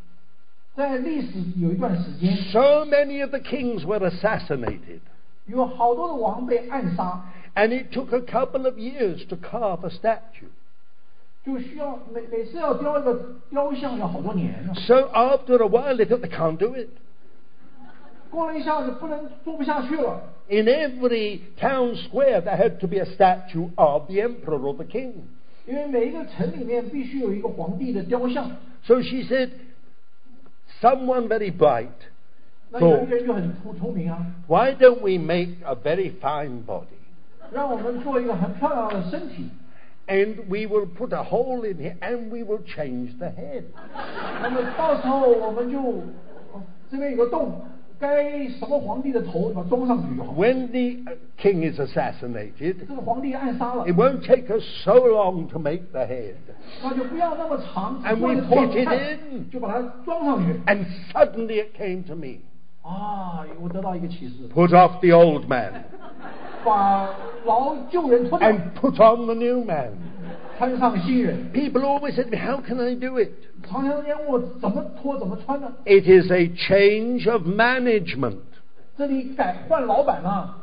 [0.74, 5.00] 在历史有一段时间， so many of the kings were assassinated,
[5.46, 7.20] 有好多的王被暗杀，
[7.54, 10.48] and it took a couple of years to carve a statue.
[11.44, 14.72] 就需要每每次要雕一个雕像要好多年呢。
[14.86, 16.88] So after a while, they thought they can't do it.
[18.34, 24.74] 过了一下子不能做不下去了， In every town square, there had to be a statue of the emperor or
[24.74, 25.12] the king.
[25.66, 28.50] 因为每一个城里面必须有一个皇帝的雕像。
[28.84, 29.50] So she said,
[30.80, 31.88] someone very bright
[32.70, 36.86] 那有一个人就很聪聪明啊， Why don't we make a very fine body?
[37.52, 39.50] 让我们做一个很漂亮的身体，
[40.06, 43.64] And we will put a hole in here and we will change the head.
[44.42, 45.80] 那么到时候我们就
[46.52, 47.60] 呃这边有个洞，
[47.98, 50.32] 该什么皇帝的头把它装上去就好。
[50.32, 56.00] When the uh, king is assassinated, 这个皇帝暗杀了 it，won't take us so long to make the
[56.00, 56.34] head.
[56.82, 59.50] 那就不要那么长，只 And 做 we 一个头 fit it 看 in.
[59.50, 60.58] 就把它装上去。
[60.66, 62.38] And suddenly it came to me
[62.82, 65.84] 啊，我得到一个启示， put off the old man
[66.64, 67.08] 把
[67.44, 69.90] 老旧人脱掉， and put on the new man.
[70.58, 71.50] 穿上新人。
[71.52, 73.30] People always said to me, How can I do it?
[73.68, 75.72] 常常人家问我怎么脱怎么穿呢？
[75.84, 78.38] It is a change of management.
[78.96, 80.56] 这里改换老板了。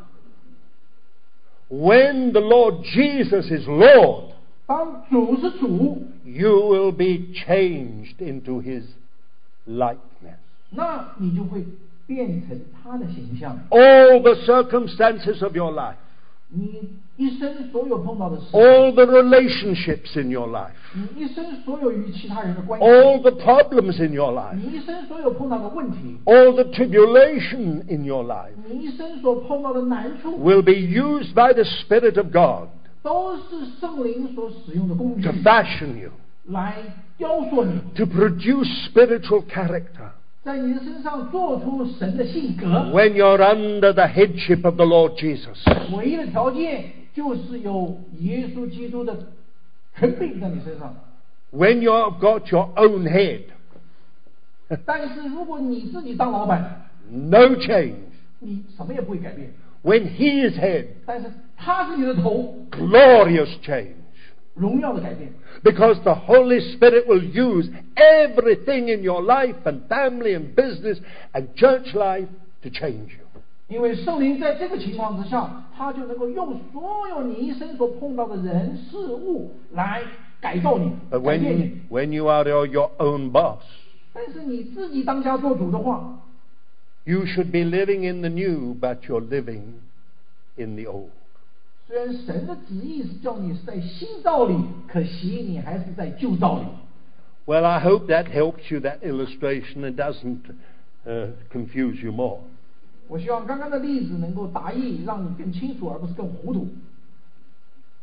[1.70, 4.32] When the Lord Jesus is Lord,
[4.66, 8.84] 当主是主， you will be changed into his
[9.68, 10.38] likeness.
[10.70, 11.66] 那你就会
[12.05, 13.60] 变成他的形象。
[13.70, 15.95] All the circumstances of your life,
[18.53, 20.74] all the relationships in your life,
[22.80, 24.59] all the problems in your life,
[26.26, 28.55] all the tribulation in your life
[30.38, 32.68] will be used by the Spirit of God
[35.22, 36.12] to fashion you,
[37.96, 40.12] to produce spiritual character.
[40.43, 42.66] 在你的身上做出神的性格。
[42.93, 45.58] when you're under the headship of the Lord Jesus.
[45.95, 49.18] 唯一的条件就是有耶稣基督的
[49.97, 50.95] 权柄在你身上。
[51.51, 53.41] When you've got your own head,
[54.86, 57.93] 但是如果你自己当老板， no change.
[58.39, 59.53] 你什么也不会改变。
[59.84, 63.93] When He is head, 但是他是你的头， glorious change.
[64.55, 65.32] 荣耀的改变。
[65.64, 70.99] Because the Holy Spirit will use everything in your life and family and business
[71.34, 72.28] and church life
[72.62, 73.26] to change you.
[73.70, 80.01] 因为圣灵在这个情况之下，他就能够用所有你一生所碰到的人事物来
[80.39, 81.82] 改造你、 But 改 when 变 you, 你。
[81.89, 83.62] when you are your, your own boss,
[84.14, 86.18] 但是你自己当家做主的话，
[87.03, 89.82] you should be living in the new, but you're living
[90.55, 91.10] in the old.
[91.91, 94.55] 虽然神的旨意是叫你是在新道里，
[94.88, 96.66] 可惜你还是在旧道里。
[97.45, 100.41] Well, I hope that helps you, that illustration, and doesn't
[101.05, 102.41] uh, confuse you more.
[103.08, 106.68] 我希望刚刚的例子能够答疑，让你更清楚，而不是更糊涂。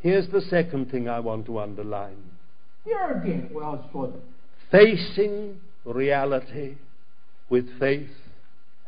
[0.02, 2.16] Here's the second thing I want to underline
[2.84, 4.14] 第二点我要说的，
[4.70, 6.76] facing reality
[7.48, 8.09] with faith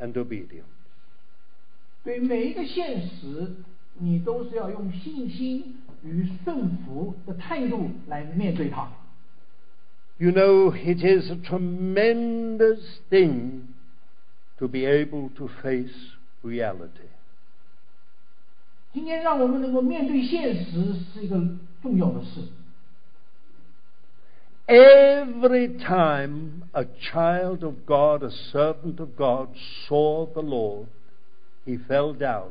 [0.00, 0.64] and obedience.
[2.02, 3.52] 对每一个现实，
[3.98, 8.88] 你都是要用信心与顺服的态度来面对它。
[10.18, 13.74] You know, it is a tremendous thing
[14.58, 15.92] to be able to face
[16.42, 17.10] reality.
[18.92, 21.38] 今天让我们能够面对现实是一个
[21.82, 22.40] 重要的事。
[24.66, 29.50] Every time a child of God, a servant of God,
[29.86, 30.86] saw the Lord,
[31.64, 32.50] he fell down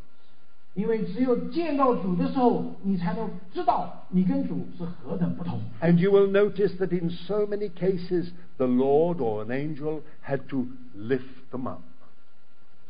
[0.74, 5.58] 因为只有见到主的时候，你才能知道你跟主是何等不同。
[5.80, 8.28] And you will notice that in so many cases,
[8.58, 11.80] the Lord or an angel had to lift them up.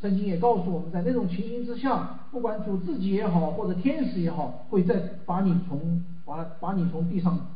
[0.03, 7.47] 圣经也告诉我们在那种情形之下，不管主自己也好，或者天使也好，会再把你从把把你从地上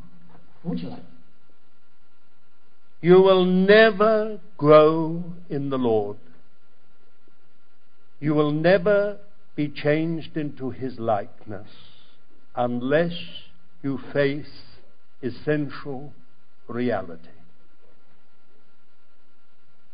[0.61, 0.97] 扶起来。
[3.01, 6.17] You will never grow in the Lord.
[8.19, 9.17] You will never
[9.55, 11.67] be changed into his likeness
[12.55, 13.13] unless
[13.81, 14.79] you face
[15.21, 16.13] essential
[16.67, 17.29] reality.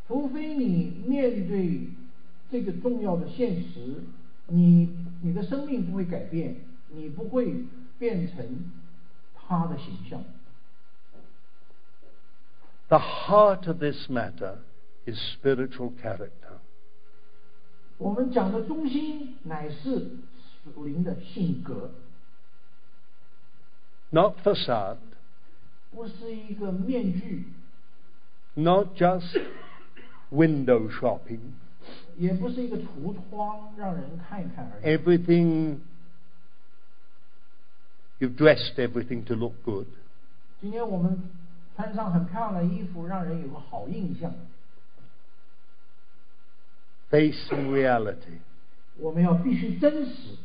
[0.07, 1.89] 除非你面对
[2.49, 4.03] 这个重要的现实，
[4.47, 6.55] 你你的生命不会改变，
[6.89, 7.53] 你不会
[7.99, 8.71] 变成
[9.35, 10.23] 他的形象。
[12.87, 14.59] The heart of this matter
[15.05, 16.50] is spiritual character.
[17.98, 20.10] 我们讲的中心乃是
[20.74, 21.92] 属灵的性格
[24.10, 24.96] ，Not facade,
[25.92, 27.44] 不是一个面具
[28.54, 29.40] ，not just
[30.30, 31.40] window shopping.
[32.16, 34.96] 也不是一个橱窗让人看一看而已。
[34.96, 35.78] Everything,
[38.20, 39.86] you've dressed everything to look good.
[40.60, 41.22] 今天我们
[41.74, 44.32] 穿上很漂亮的衣服，让人有个好印象。
[47.11, 48.39] Facing reality.
[48.97, 50.35] 我们要必须真实。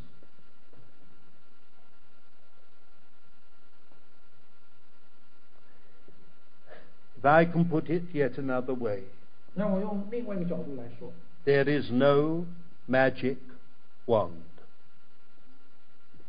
[7.20, 9.04] If I can put it yet another way,
[9.54, 11.12] 让我用另外一个角度来说，
[11.44, 12.44] there is no
[12.88, 13.36] magic
[14.06, 14.30] wand.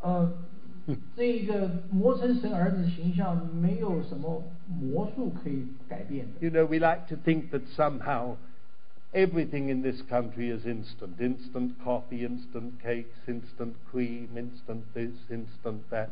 [0.01, 0.31] 呃，
[1.15, 6.47] 这个磨成神儿子的形象，没有什么魔术可以改变的。
[6.47, 8.35] You know, we like to think that somehow
[9.13, 15.89] everything in this country is instant instant coffee, instant cakes, instant cream, instant this, instant
[15.89, 16.09] that.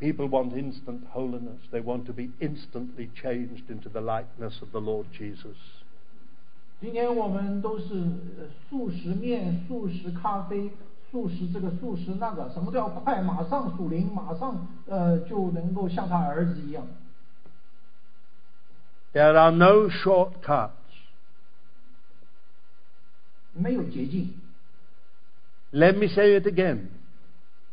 [0.00, 1.60] People want instant holiness.
[1.70, 5.56] They want to be instantly changed into the likeness of the Lord Jesus.
[6.80, 7.94] 今天我们都是
[8.36, 10.72] 呃速食面、速食咖啡、
[11.12, 16.84] 速食这个、速食那个，什么都要快，马上属灵，马上呃就能够像他儿子一样。
[19.12, 20.70] There are no shortcuts.
[23.56, 24.32] 没有捷径。
[25.72, 26.88] Let me say it again.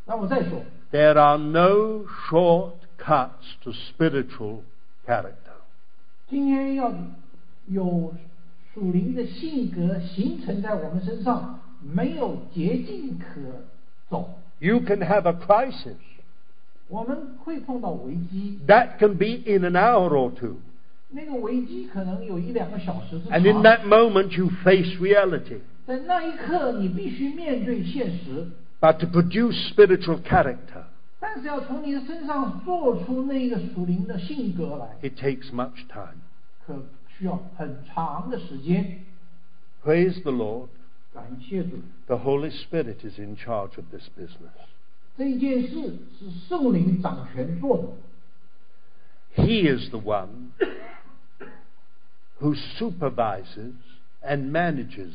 [0.06, 4.62] 那我再说， There are no shortcuts to spiritual
[5.06, 5.34] character.
[6.30, 6.94] 今天要
[7.68, 8.14] 有
[8.74, 13.42] 属灵的性格形成在我们身上，没有捷径可
[14.10, 14.40] 走。
[14.60, 15.96] You can have a crisis.
[16.88, 20.56] 我们会碰到危机， That can be in an hour or two.
[21.10, 23.64] 那个危机可能有一两个小时之 And in 长。
[23.64, 25.60] that moment, you face reality.
[28.80, 30.87] But to produce spiritual character,
[35.03, 36.22] it takes much time.
[39.82, 40.70] Praise the Lord.
[42.09, 44.57] The Holy Spirit is in charge of this business.
[49.30, 50.53] He is the one
[52.39, 53.74] who supervises
[54.22, 55.14] and manages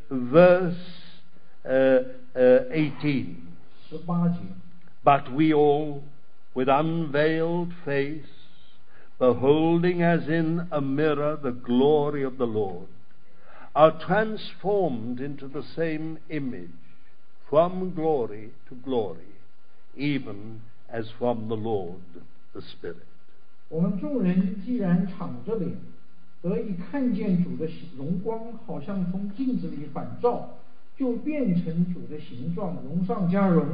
[0.10, 0.74] verse
[1.64, 2.02] uh,
[2.34, 3.36] uh, 18.
[3.88, 4.38] 十八节。
[5.04, 6.02] But we all,
[6.54, 8.26] with unveiled face,
[9.18, 12.88] beholding as in a mirror the glory of the Lord,
[13.74, 16.70] are transformed into the same image,
[17.48, 19.36] from glory to glory,
[19.94, 22.00] even as from the Lord
[22.52, 23.06] the Spirit.
[23.68, 25.76] 我们众人既然敞着脸，
[26.41, 30.57] 得以看见主的荣光，好像从镜子里反照，
[30.97, 33.67] 就变成主的形状，荣上加荣，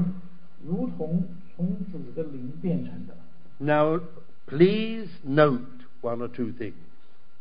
[0.65, 3.15] 如同从主的灵变成的。
[3.59, 4.01] Now,
[4.45, 5.61] please note
[6.01, 6.73] one or two things.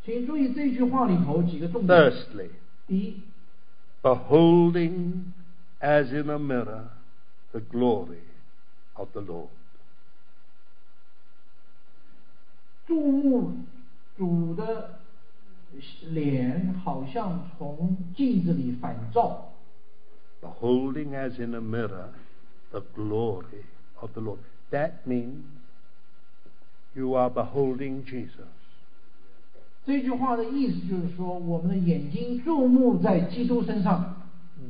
[0.04, 1.98] 请注意这句话里头几个重点。
[1.98, 2.50] Firstly,
[2.86, 3.20] 第一
[4.02, 5.24] ，beholding
[5.80, 6.84] as in a mirror
[7.50, 8.20] the glory
[8.94, 9.48] of the Lord.
[12.86, 13.64] 注目
[14.16, 15.00] 主的
[16.09, 19.47] 脸，好像从镜子里反照。
[20.41, 22.09] beholding as in a mirror
[22.71, 23.63] the glory
[23.99, 24.39] of the Lord.
[24.71, 25.43] That means
[26.93, 28.47] you are beholding Jesus.
[29.85, 34.15] 这句话的意思就是说，我们的眼睛注目在基督身上，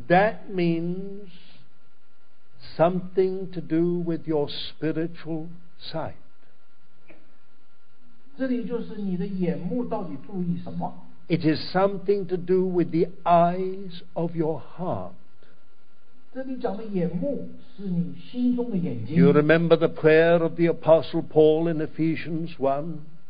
[0.08, 1.28] That means
[2.78, 5.48] something to do with your spiritual
[5.80, 6.16] sight.
[8.38, 10.94] 这里就是你的眼目到底注意什么？
[11.28, 15.12] It is something to do with the eyes of your heart.
[16.34, 19.16] 这里讲的眼目是你心中的眼睛。
[19.16, 22.84] You remember the prayer of the Apostle Paul in Ephesians 1?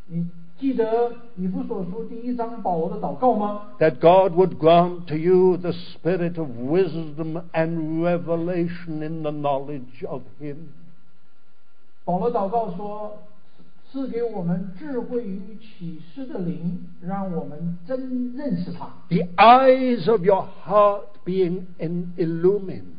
[0.06, 0.26] 你
[0.58, 3.72] 记得以弗所书第一章保罗的祷告吗？
[3.80, 10.04] That God would grant to you the spirit of wisdom and revelation in the knowledge
[10.06, 10.56] of Him.
[12.04, 13.18] 保罗祷告说：“
[13.90, 22.94] 赐给我们智慧与启示的灵，让我们真认识他， The eyes of your heart being in- illumined,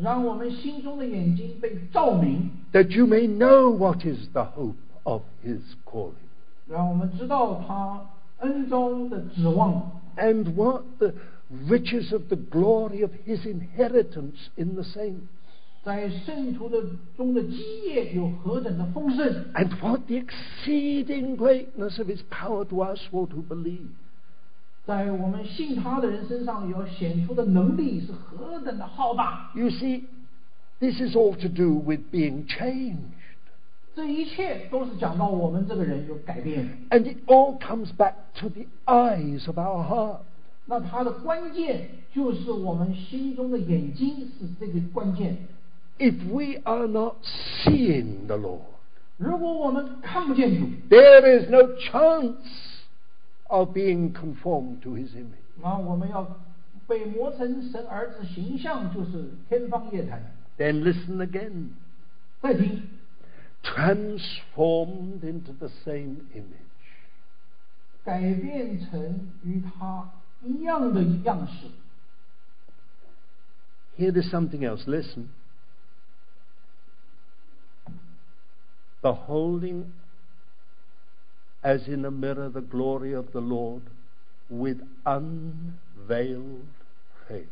[0.00, 6.12] 让我们心中的眼睛被照明， that you may know what is the hope of His calling,
[6.68, 8.06] 让我们知道他
[8.38, 11.12] 恩招的指望， and what the
[11.68, 15.26] riches of the glory of His inheritance in the saints,
[15.83, 16.77] 在圣徒的
[17.17, 23.87] 中的基业有何等的丰盛，and what the exceeding greatness of His power to us all who believe.
[24.85, 29.51] 在我们信他的人身上有显出的能力是何等的浩大。
[29.55, 30.03] You see,
[30.79, 32.97] this is all to do with being changed.
[33.95, 36.87] 这一切都是讲到我们这个人有改变。
[36.91, 40.19] And it all comes back to the eyes of our heart.
[40.65, 45.37] 那它的关键就是我们心中的眼睛是这个关键。
[46.00, 47.16] If we are not
[47.64, 48.64] seeing the Lord,
[49.16, 52.36] 如果我们看不见主， there is no chance
[53.44, 55.40] of being conformed to His image.
[55.62, 56.38] 那我们要
[56.86, 60.22] 被磨成神儿子形象，就是天方夜谭。
[60.58, 61.68] Then listen again.
[62.42, 62.82] 再听，
[63.62, 66.66] Transformed into the same image.
[68.04, 70.10] 改变成与他
[70.42, 71.68] 一样的样式。
[73.98, 74.86] Here there's something else.
[74.86, 75.28] Listen.
[79.02, 79.84] Beholding
[81.62, 83.82] as in a mirror the glory of the Lord
[84.48, 86.64] with unveiled
[87.28, 87.46] face.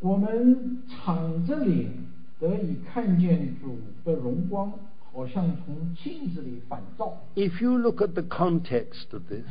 [0.00, 1.92] 我们敞着脸
[2.38, 4.72] 得以看见主的荣光，
[5.12, 7.20] 好像从镜子里反照。
[7.34, 9.44] If you look at the context of this,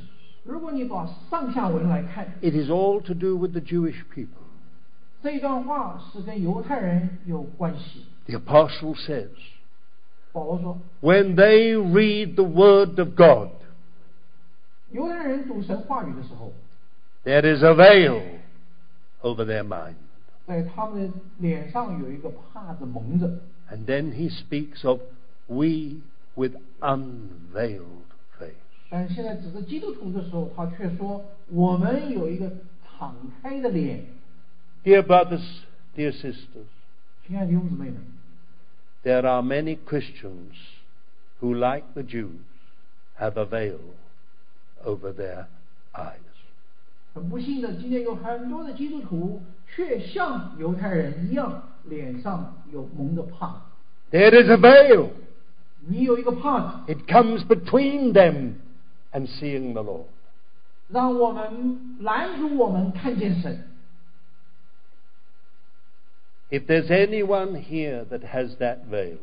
[0.43, 4.43] 如果你把上下文来看， it is all to do with the Jewish people.
[5.21, 8.05] 这段话是跟犹太人有关系。
[8.27, 9.50] The apostle says, 保罗说，
[11.01, 13.49] when they read the word of God,
[14.91, 16.53] 犹太人读神话语的时候，
[17.25, 18.21] there is a veil
[19.21, 19.95] over their mind.
[20.45, 23.27] 在他们的脸上有一个帕子蒙着。
[23.69, 25.01] And then he speaks of
[25.47, 26.01] we
[26.35, 28.05] with unveiled
[28.39, 28.53] face.
[28.89, 32.49] 但是现在指着基督徒的时候，他却说我们有一个
[32.97, 34.05] 敞开的脸。
[34.85, 35.43] Dear brothers,
[35.97, 36.67] dear sisters,
[37.27, 37.97] 亲爱的弟兄姊妹们，
[39.03, 40.53] there are many Christians
[41.39, 42.41] who, like the Jews,
[43.19, 43.79] have a veil
[44.83, 45.45] over their
[45.93, 46.19] eyes.
[47.13, 49.41] 很不幸的，今天有很多的基督徒
[49.75, 54.17] 却像犹太人一样，脸上有蒙着帕子。
[54.17, 55.09] There is a veil.
[55.87, 58.55] 你有一个帕子， It comes between them
[59.13, 60.05] and seeing the Lord.
[60.89, 63.67] 让我们拦阻我们看见神。
[66.51, 69.17] If there's anyone here that has that veil,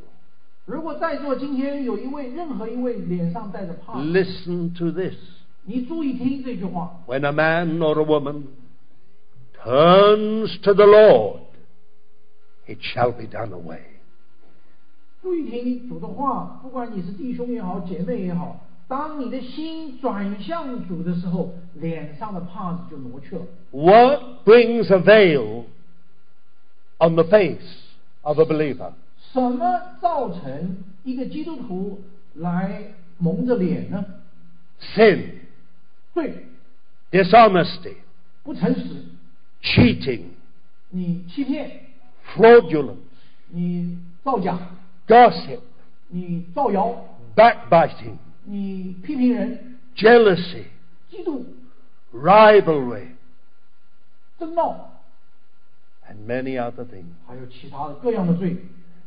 [0.67, 5.15] 如果在座今天有一位任何一位脸上带着帕子， listen to this.
[5.65, 8.45] 你注意听这句话： When a man or a woman
[9.63, 11.41] turns to the Lord,
[12.67, 13.81] it shall be done away.
[15.23, 23.43] 注意听主的话，不管你是弟兄也好，姐妹也好，当你的心转向主的时候，脸上的帕子就挪去了。
[23.71, 25.65] What brings a veil
[26.99, 27.59] on the face
[28.23, 28.93] of a believer?
[29.33, 32.03] 什么造成一个基督徒
[32.35, 32.83] 来
[33.19, 34.05] 蒙着脸呢？
[34.95, 35.31] Sin,
[36.13, 36.47] 罪、
[37.11, 37.95] dishonesty,
[38.43, 39.05] 不诚实，
[39.63, 40.25] cheating,
[40.91, 41.81] 你欺骗，
[42.35, 42.97] fraudulence,
[43.49, 44.59] 你造假，
[45.09, 45.61] gossip,
[46.09, 50.65] 你造谣， backbiting, 你批评人， jealousy,
[51.11, 51.45] 嫉妒、
[52.13, 53.09] rivalry,
[54.39, 54.98] 争闹，
[56.09, 57.07] and many other things.
[57.27, 58.57] 还有其他的各样的罪。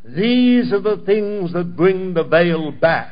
[0.06, 3.10] These are the things that bring the veil back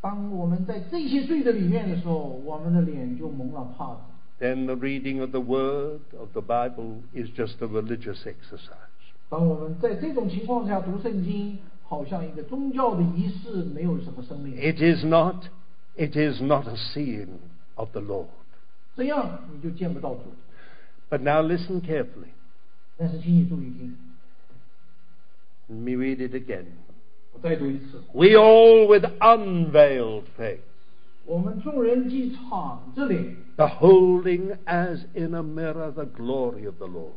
[0.00, 4.00] 当我们在这些罪的里面的时候，我们的脸就蒙了帕子。
[4.40, 8.90] then the reading of the Word of the Bible is just a religious exercise.
[9.30, 15.44] 当我们在这种情况下读圣经，好像一个宗教的仪式，没有什么生命， It is not,
[15.96, 17.38] it is not a seeing
[17.76, 18.26] of the Lord.
[18.96, 20.22] 这样你就见不到主。
[21.08, 22.32] But now listen carefully.
[22.98, 23.96] 但是请你注意听，
[25.68, 26.64] Let me read it again.
[27.32, 28.02] 我再读一次。
[28.12, 30.60] We all with unveiled face,
[31.26, 37.14] 我们众人既敞着脸， beholding as in a mirror the glory of the Lord,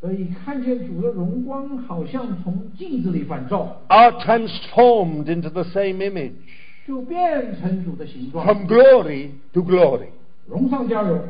[0.00, 6.34] 可以看见主的荣光，好像从镜子里反照， are transformed into the same image,
[6.86, 10.08] 就变成主的形状， from glory to glory.
[10.46, 11.20] 荣上加荣。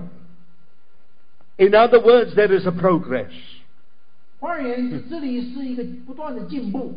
[1.59, 3.33] In other words, there is a progress.
[4.41, 6.97] 换而言之，这里是一个不断的进步。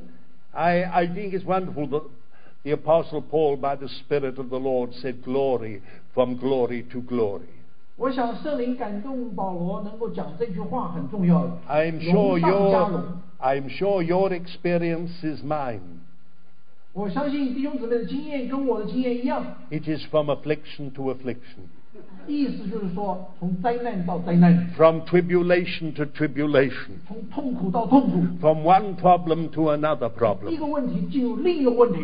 [0.51, 2.03] I, I think it's wonderful that
[2.63, 5.81] the Apostle Paul, by the Spirit of the Lord, said glory
[6.13, 7.47] from glory to glory.
[7.97, 11.57] 我想圣灵感动保罗能够讲这句话很重要的。
[11.67, 13.03] I'm sure 荣上加 your, 荣。
[13.39, 15.79] I'm sure your experience is mine.
[16.93, 21.69] 我相信弟兄姊妹的经验跟我的经验一样， It is from affliction to affliction,
[22.27, 30.57] 意思就是说，从灾难到灾难， from tribulation to tribulation, 从痛苦到痛苦， from one problem to another 一 problem.
[30.57, 31.99] 个问题进入另一个问题。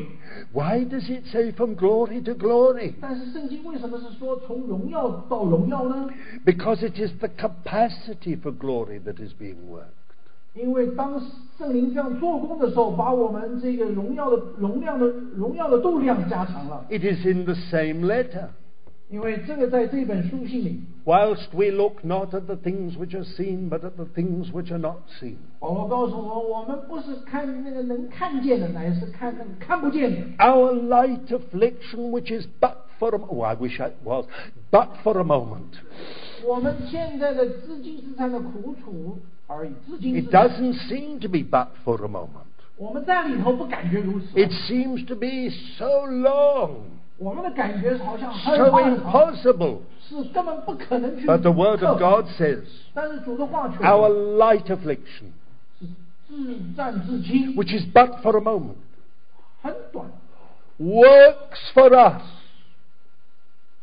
[0.54, 2.94] Why does it say from glory to glory?
[3.00, 6.10] 但是圣经为什么是说从荣耀到荣耀呢？
[6.46, 9.94] Because it is the capacity for glory that is being worked.
[10.56, 11.22] 因为当
[11.58, 16.84] 圣灵这样做工的时候，把我们这个荣耀的容量的荣耀的度量加强了。
[16.90, 18.48] It is in the same letter.
[21.05, 24.71] Whilst we look not at the things which are seen, but at the things which
[24.71, 25.39] are not seen.
[30.41, 34.27] Our light affliction, which is but for a moment, oh, I wish it was,
[34.71, 35.77] but for a moment.
[40.01, 42.47] It doesn't seem to be but for a moment.
[44.35, 49.80] It seems to be so long 我们的感觉好像很 so 长很长 impossible.
[50.08, 52.64] 是根本不可能去 But the Word 克 of 服 God says,
[52.94, 55.32] 但是主的话却 our light affliction,
[55.80, 55.88] 是
[56.28, 58.76] 自战自清， which is but for a moment,
[59.62, 60.06] 很短，
[60.80, 62.22] works for us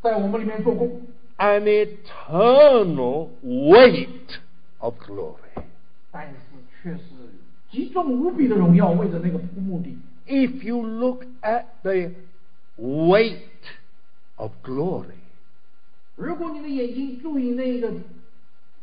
[0.00, 1.02] 在我们里面做工，
[1.38, 4.38] an eternal weight
[4.78, 5.62] of glory.
[6.12, 6.36] 但是
[6.82, 7.00] 却是
[7.70, 9.98] 极重无比的荣耀，为着那个目的。
[10.26, 12.12] If you look at the
[12.78, 13.38] weight
[14.36, 15.14] of glory,
[16.16, 17.88] 如果你的眼睛注意那个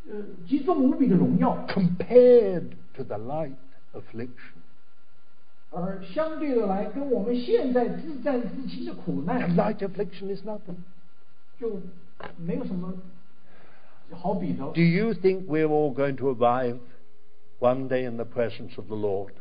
[0.09, 3.53] 呃极重无比的荣耀， compared to the light
[3.93, 4.59] affliction,
[5.72, 10.76] 而相对的来跟我们现在自战自清的苦 the 难， light affliction is nothing.
[11.59, 11.80] 就
[12.38, 12.93] 没有什么
[14.11, 14.65] 好比的。
[14.74, 16.80] Do you think we're all going to arrive
[17.59, 19.32] one day in the presence of the Lord?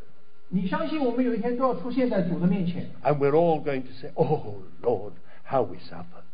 [0.48, 5.12] 你相信我们有一天都要出现在主的面前， And we're all going to say, Oh Lord,
[5.44, 6.24] how we suffered.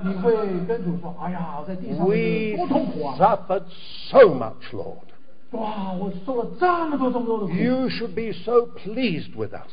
[0.00, 0.34] 你会
[0.66, 3.16] 跟主说：“哎呀，在地上 We 多痛苦啊！
[3.18, 3.64] suffered
[4.10, 5.08] so much, Lord.
[5.52, 9.70] 哇，我受了这么多这么多的苦， You should be so pleased with us.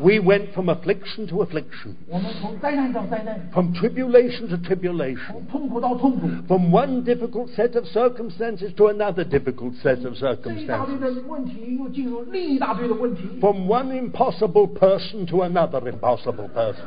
[0.00, 1.96] We went from affliction to affliction,
[3.54, 5.48] from tribulation to tribulation,
[6.46, 11.24] from one difficult set of circumstances to another difficult set of circumstances,
[13.40, 16.84] from one impossible person to another impossible person.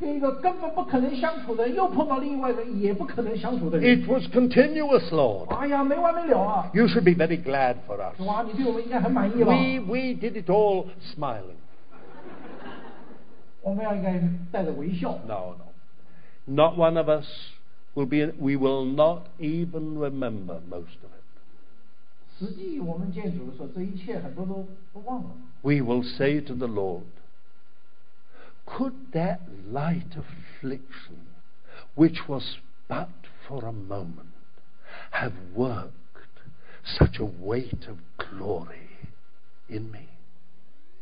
[0.00, 4.02] 跟一个根本不可能相处的人，又碰到另外一个也不可能相处的人。
[4.02, 5.54] It was continuous, Lord.
[5.54, 6.70] 哎呀，没完没了啊！
[6.74, 8.20] You should be very glad for us.
[8.24, 9.46] 哇，你对我们应该很满意了。
[9.46, 11.60] We, we did it all smiling.
[13.62, 15.20] 我们要应该带着微笑。
[15.28, 15.66] No, no.
[16.46, 17.26] Not one of us
[17.94, 21.22] will be, we will not even remember most of it.
[22.40, 25.30] 实际我们见主的时候，这一切很多都都忘了。
[25.62, 27.02] We will say to the Lord,
[28.66, 29.40] Could that
[29.70, 31.26] light affliction,
[31.94, 32.58] which was
[32.88, 33.08] but
[33.46, 34.28] for a moment,
[35.10, 35.92] have worked
[36.98, 38.88] such a weight of glory
[39.68, 40.08] in me?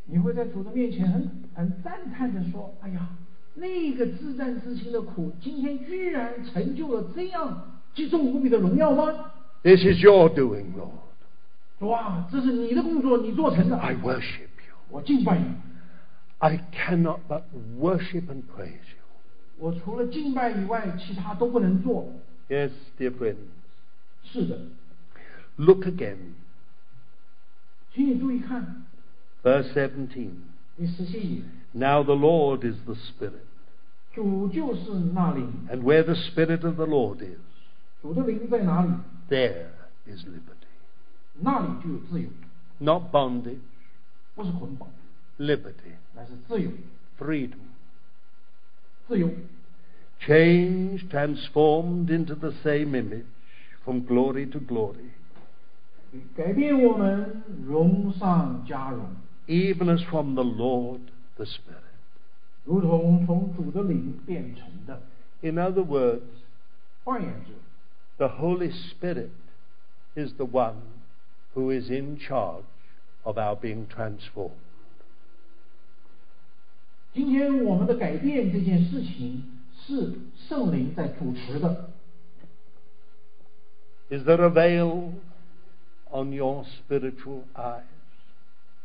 [0.06, 3.08] 你会在主的面前很很赞叹的说：“哎呀，
[3.54, 9.32] 那个自战自清的苦，今天居然成就了这样极重无比的荣耀吗？
[9.62, 10.90] This is your doing, Lord.
[11.78, 13.76] 主啊，这是你的工作，你做成的。
[13.76, 14.74] I worship you.
[14.88, 15.44] 我敬拜你，
[16.38, 17.42] I cannot but
[17.78, 19.00] worship and praise you.
[19.58, 22.12] 我除了敬拜以外，其他都不能做。
[22.48, 23.36] Yes, dear friends.
[24.24, 24.58] 是的，
[25.56, 26.16] Look again.
[27.92, 28.84] 请你注意看
[29.42, 30.30] Verse 17.
[30.76, 31.42] 第十七节，
[31.72, 33.44] Now the Lord is the Spirit.
[34.14, 37.38] 主就是那灵， And where the Spirit of the Lord is,
[38.00, 38.90] 主的灵在哪里，
[39.28, 39.66] there
[40.06, 40.66] is liberty.
[41.38, 42.28] 那里就有自由，
[42.78, 43.58] Not bondage,
[44.34, 44.88] 不是捆绑，
[45.38, 46.70] liberty, 乃是自由，
[47.18, 47.58] freedom.
[49.08, 49.30] 自由
[50.20, 53.24] Changed, transformed into the same image
[53.82, 55.10] from glory to glory,
[56.36, 61.00] 改变我们，荣上加荣， even as from the Lord
[61.36, 61.80] the Spirit.
[62.64, 65.00] 如同从主的灵变成的。
[65.40, 66.20] In other words,
[67.04, 67.52] 换言之，
[68.18, 69.30] the Holy Spirit
[70.14, 70.76] is the one
[71.54, 72.64] who is in charge
[73.22, 74.52] of our being transformed.
[77.15, 79.41] 今天我们的改变这件事情
[79.73, 81.89] 是圣灵在主持的。
[84.09, 85.13] Is there a veil
[86.11, 87.83] on your spiritual eyes?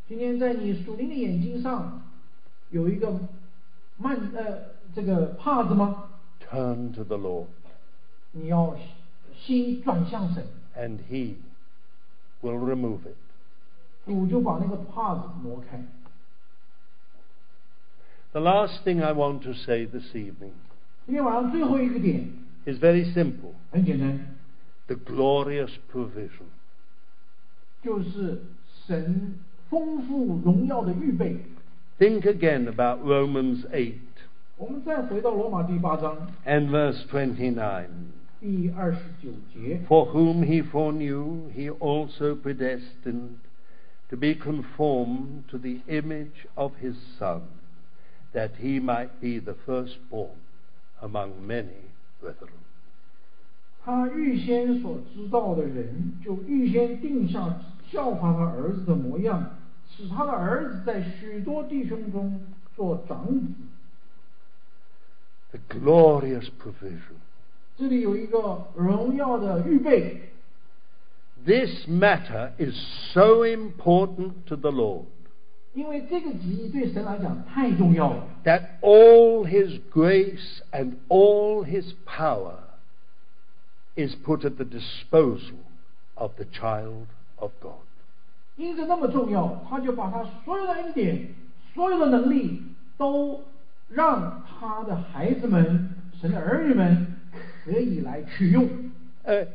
[0.07, 2.03] 今天在你属灵的眼睛上
[2.69, 3.19] 有一个
[3.97, 4.59] 慢呃
[4.95, 6.05] 这个帕子吗
[6.49, 7.47] ？Turn to the Lord,
[8.31, 8.77] 你要
[9.35, 10.45] 心转向神
[10.77, 11.33] ，and He
[12.41, 13.17] will remove it.
[14.05, 15.85] 主就把那个帕子挪开。
[18.32, 20.52] The last thing I want to say this evening
[21.06, 22.28] 今天晚上最后一个点
[22.66, 24.36] is very simple 很简单，
[24.86, 26.46] the glorious provision.
[27.82, 28.42] 就是
[28.86, 29.34] 神
[29.70, 31.38] 丰富荣耀的预备。
[31.98, 33.94] Think again about Romans 8
[34.58, 37.86] 我们再回到罗马第八章 and verse 29.
[38.40, 43.38] 第二十九节， For whom he foreknew, he also predestined
[44.10, 47.42] to be conformed to the image of his Son,
[48.32, 50.36] that he might be the firstborn
[51.00, 52.50] among many brethren.
[53.84, 57.60] 他预先所知道的人，就预先定下
[57.90, 59.56] 效法他儿子的模样，
[59.88, 62.40] 使他的儿子在许多弟兄中
[62.74, 63.46] 做长子。
[65.52, 67.16] The glorious provision.
[67.78, 70.22] 这里有一个荣耀的预备，
[71.44, 72.74] This matter is
[73.12, 75.06] so important to the Lord
[75.73, 78.27] 因为这个旨意对神来讲太重要了。
[78.43, 82.55] that all his grace and all his power
[83.95, 85.59] is put at the disposal
[86.15, 87.05] of the child
[87.37, 87.79] of God.
[88.57, 91.33] 因着那么重要，他就把他所有的恩典、
[91.73, 92.61] 所有的能力，
[92.97, 93.43] 都
[93.89, 97.15] 让他的孩子们、神的儿女们
[97.63, 98.67] 可以来取用。
[99.23, 99.47] Uh,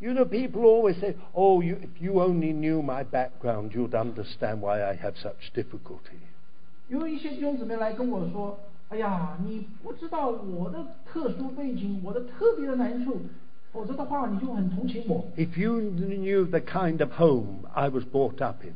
[0.00, 4.60] you know, people always say, oh, you, if you only knew my background, you'd understand
[4.60, 6.20] why I have such difficulty.
[6.88, 13.20] 有一些弟兄姊妹来跟我说：“哎呀，你不知道我的特殊背景，我的特别的难处，
[13.72, 15.26] 否则的话你就很同情我。
[15.36, 18.74] If you knew the kind of home I was brought up in,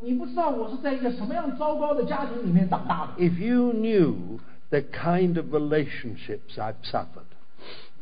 [0.00, 3.12] 你不知道我是在一个什么样糟糕的家庭里面长大的。
[3.22, 4.40] if you knew
[4.70, 7.29] the kind of relationships I've suffered,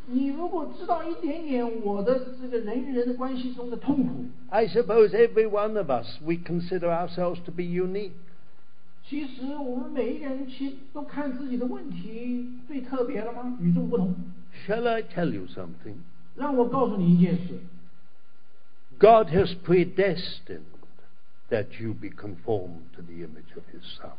[0.09, 8.13] 你如果知道一点点我的这个人与人的关系中的痛苦， I suppose every one of us, we consider ourselves to be unique.
[9.07, 13.57] 其实我们每一个人其实都看自己的问题最特别了吗？
[13.61, 14.15] 与众不同。
[14.67, 15.97] Shall I tell you something?
[16.37, 17.61] 让我告诉你一件事：
[18.99, 20.61] God has predestined
[21.51, 24.13] that you be conformed to the image of His Son.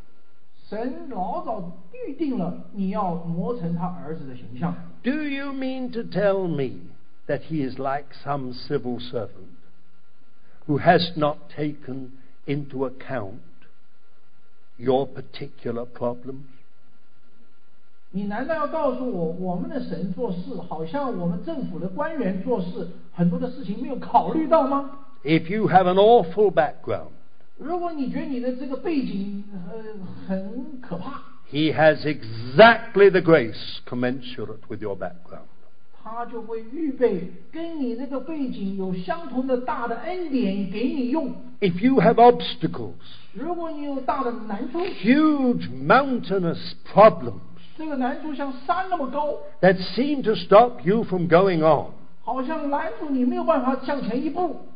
[0.70, 4.76] 神老早预定了你要磨成他儿子的形象。
[5.04, 6.80] Do you mean to tell me
[7.28, 9.56] that He is like some civil servant
[10.68, 12.12] who has not taken
[12.46, 13.40] into account
[14.78, 16.46] your particular problems?
[18.12, 25.00] 你难道要告诉我，我们的神做事好像我们政府的官员做事很多的事情没有考虑到吗？
[25.24, 27.12] If you have an awful background,
[27.60, 29.84] 如果你觉得你的这个背景呃
[30.28, 31.22] 很可怕，
[31.52, 35.48] He has exactly the grace commensurate with your background.
[36.04, 41.34] 他就会预备跟你那个背景有相同的大的恩典给你用。
[41.62, 42.94] If you have obstacles,
[43.34, 47.40] 如果你有大的难处， huge mountainous problems
[47.78, 51.92] 这个难处像山那么高， that seem to stop you from going on,
[52.24, 54.68] 好像拦住你没有办法向前一步。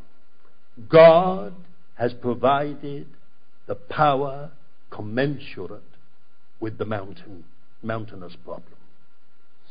[0.88, 1.52] God
[1.96, 3.06] has provided
[3.66, 4.50] the power
[4.90, 5.82] commensurate
[6.58, 7.44] with the mountain,
[7.82, 8.76] mountainous problem.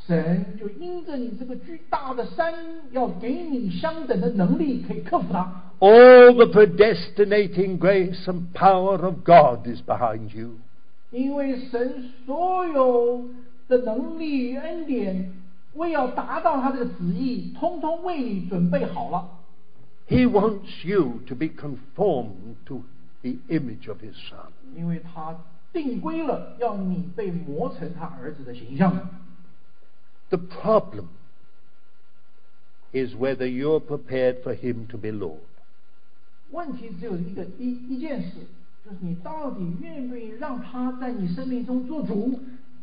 [0.08, 2.54] 神就因着你这个巨大的山，
[2.91, 5.72] 要给你相等的能力，可以克服它。
[5.80, 10.56] All the predestinating grace and power of God is behind you.
[11.12, 13.26] 因为神所有
[13.68, 15.32] 的能力与恩典，
[15.76, 19.30] 为要达到他这个旨意，通通为你准备好了。
[20.08, 22.84] He wants you to be conformed to
[23.22, 24.52] the image of His Son.
[24.76, 25.38] 因为他
[25.72, 29.10] 定规了要你被磨成他儿子的形象。
[30.30, 31.08] The problem
[32.91, 35.41] is whether you're prepared for him to be Lord.
[36.52, 38.32] 问题只有一个一一件事，
[38.84, 42.39] 就是你到底愿不愿意让他在你生命中做主？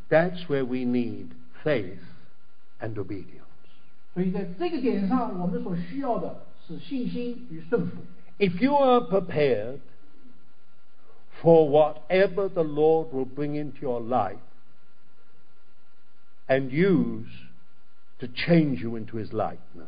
[0.09, 1.31] That's where we need
[1.65, 1.99] faith
[2.81, 3.43] and obedience.
[4.15, 7.97] 所以在这个点上，我们所需要的 是信心与顺服。
[8.39, 9.79] If you are prepared
[11.43, 14.39] for whatever the Lord will bring into your life
[16.47, 17.29] and use
[18.19, 19.87] to change you into his likeness,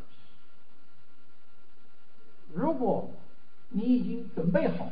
[2.55, 3.11] 如果
[3.71, 4.91] 你已经准备好，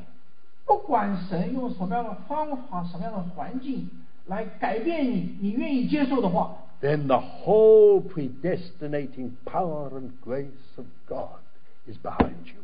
[0.67, 3.89] 不管神用什么样的方法、什么样的环境
[4.27, 11.40] 来改变你，你愿意接受的话， then the whole predestinating power and grace of God
[11.87, 12.61] is behind you.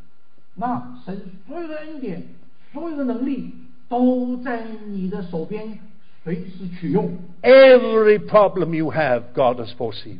[0.55, 2.23] 那神所有的恩典、
[2.73, 3.55] 所有的能力
[3.89, 5.79] 都在你的手边，
[6.25, 7.11] 随时取用。
[7.43, 10.18] Every problem you have, God has foreseen.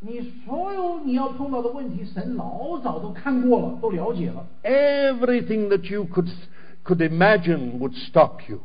[0.00, 4.46] 你所有你要碰到的问题，神老早都看过了，都了解了。
[4.64, 6.28] Everything that you could,
[6.84, 8.60] could imagine would stop you.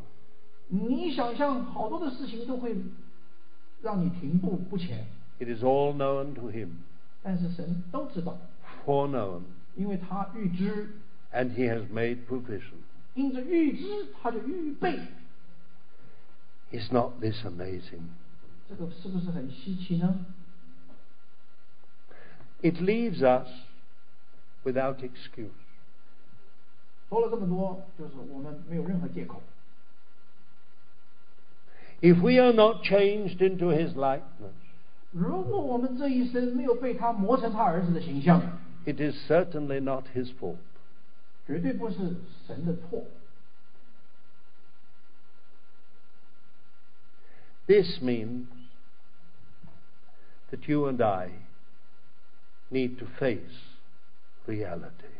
[0.69, 2.75] 你想象好多的事情都会
[3.81, 5.05] 让你停步不前，
[5.39, 6.69] It is all known to him,
[7.23, 8.37] 但是神都知道，
[8.85, 9.41] foreknown,
[9.75, 10.89] 因为他预知，
[11.33, 12.77] and he has made provision.
[13.15, 14.99] 因着预知他就预备。
[16.71, 18.09] Is not this amazing?
[18.69, 20.25] 这个是不是很稀奇呢？
[22.61, 23.47] It leaves us
[24.63, 25.51] without excuse.
[27.09, 29.41] 说了这么多，就是我们没有任何借口。
[32.01, 34.51] If we are not changed into his likeness,
[35.11, 38.41] 如果我们这一生没有被他磨成他儿子的形象，
[38.85, 40.57] it is certainly not his fault.
[41.45, 41.95] 绝对不是
[42.45, 43.05] 神的错。
[47.67, 48.45] This means
[50.51, 51.31] that you and I
[52.71, 53.39] need to face
[54.45, 55.11] reality.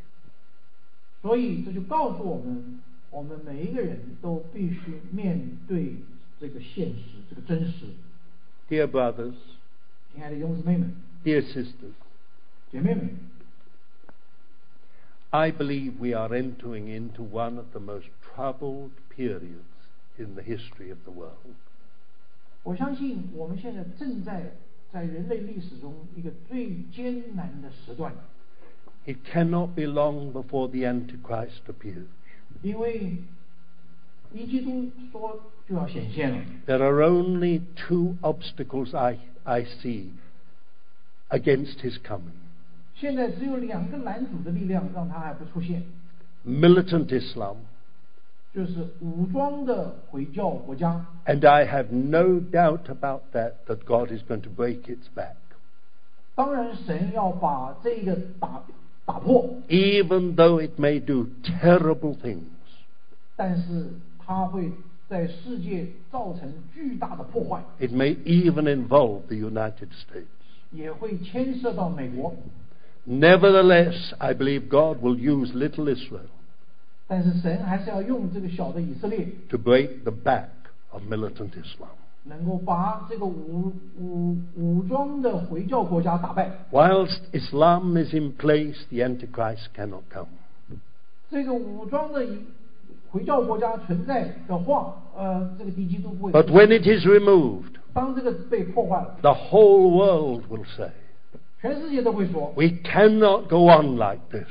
[1.22, 5.96] 所以这就告诉我们，我们每一个人都必须面对
[6.40, 7.88] 这个现实，这个真实。
[8.70, 9.36] Dear brothers,
[10.14, 11.94] 亲爱的弟兄姊妹们、 dear sisters,
[12.72, 13.10] 姐妹们，
[15.32, 19.66] I believe we are entering into one of the most troubled periods
[20.18, 21.56] in the history of the world.
[22.64, 24.54] 我相信我们现在正在
[24.92, 28.14] 在人类历史中一个最艰难的时段，
[29.06, 32.08] It cannot be long before the Antichrist appears.
[32.62, 33.18] 因为
[34.34, 36.44] 一基督说就要显现了。
[36.66, 40.12] There are only two obstacles I, I see
[41.30, 42.40] against his coming
[43.03, 45.83] 现在只有两个拦阻的力量让他还不出现
[46.47, 47.57] ，militant Islam,
[48.55, 51.05] 就是武装的回教国家。
[51.27, 55.35] and I have no doubt about that, that God is going to break its back.
[56.37, 58.63] 当然，神要把这个打
[59.05, 62.45] 打破，Even though it may do terrible things,
[63.35, 63.89] 但是
[64.25, 64.71] 它会
[65.09, 70.27] 在世界造成巨大的破坏，it may even involve the United States.
[70.71, 72.33] 也会牵涉到美国。
[73.06, 76.30] Nevertheless, I believe God will use little Israel
[77.08, 80.50] 但是神还是要用这个小的以色列， to break the back
[80.92, 81.88] of militant Islam.
[82.26, 86.52] 能够把这个武武武装的回教国家打败。
[86.74, 90.28] Whilst Islam is in place, the Antichrist cannot come.
[91.32, 92.26] 这个武装的
[93.10, 96.34] 回教国家存在的话，呃，这个敌基督不会。
[96.34, 100.92] But when it is removed, 当这个被破坏了， the whole world will say,
[101.62, 104.48] 全世界都会说 We cannot go on like this.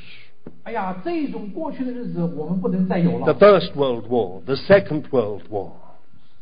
[0.64, 3.34] 哎呀，这种过去的日子我们不能再有 The 了。
[3.34, 5.70] First World War, the Second World War,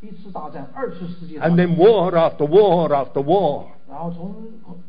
[0.00, 3.64] 一次大战，二次世界大 and 战， then war after war after war.
[3.88, 4.34] 然后从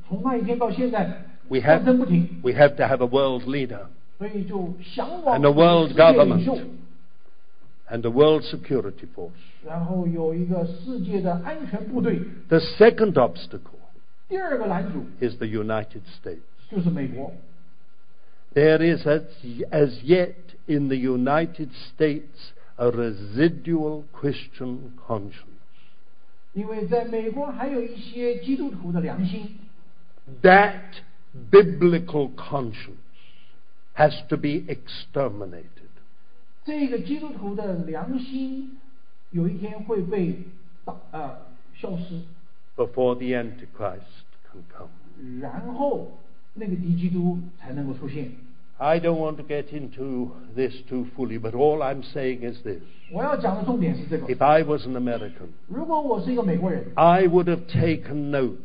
[0.07, 3.87] 从那一天到现在， We 战 have, 争不停， we have to have a world leader
[4.17, 9.31] 所以就向往 and a world 世界领袖 government，and a world security force.
[9.65, 12.19] 然后有一个世界的安全部队。
[12.49, 13.78] The second obstacle
[14.29, 16.41] 第二个拦阻 is the United States.
[16.69, 17.31] 就是美国，
[18.53, 19.23] There is as,
[19.69, 20.35] as yet
[20.65, 25.43] in the United States a residual Christian conscience.
[26.53, 29.57] 因为在美国还有一些基督徒的良心，
[30.41, 31.01] That
[31.51, 32.95] biblical conscience
[33.95, 35.65] has to be exterminated.
[36.65, 38.79] 这个基督徒的良心
[39.31, 40.39] 有一天会被
[40.83, 41.37] 打呃
[41.75, 42.21] 消失，
[42.75, 44.18] before the Antichrist
[44.51, 44.89] can come.
[45.39, 46.17] 然后
[46.53, 48.31] 那个敌基督才能够出现。
[48.77, 52.81] I don't want to get into this too fully, but all I'm saying is this.
[53.11, 54.27] 我要讲的重点是这个。
[54.27, 58.57] If I was an American, 如果我是一个美国人， I would have taken note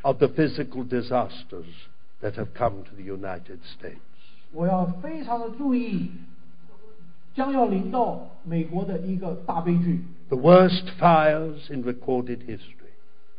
[0.00, 1.66] of the physical disasters
[2.22, 3.98] that have come to the United States.
[4.52, 6.10] 我要非常的注意
[7.34, 12.75] 将要临到美国的一个大悲剧， The worst fires in recorded history,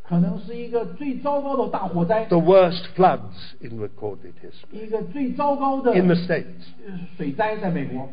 [0.07, 6.45] 可能是一个最糟糕的大火灾， the worst floods in recorded history 一个最糟糕的 in the States,
[6.85, 8.09] 呃水灾在美国，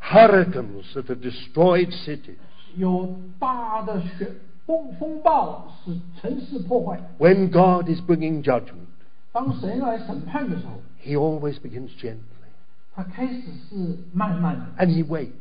[0.00, 2.36] hurricanes that have destroyed cities.
[2.76, 4.30] 有大的雪
[4.66, 7.00] 风风暴使城市破坏。
[7.18, 8.86] When God is bringing judgment,
[9.32, 12.20] 当神来审判的时候， He always begins gently
[12.94, 15.32] 他开始是慢慢的， and He waits.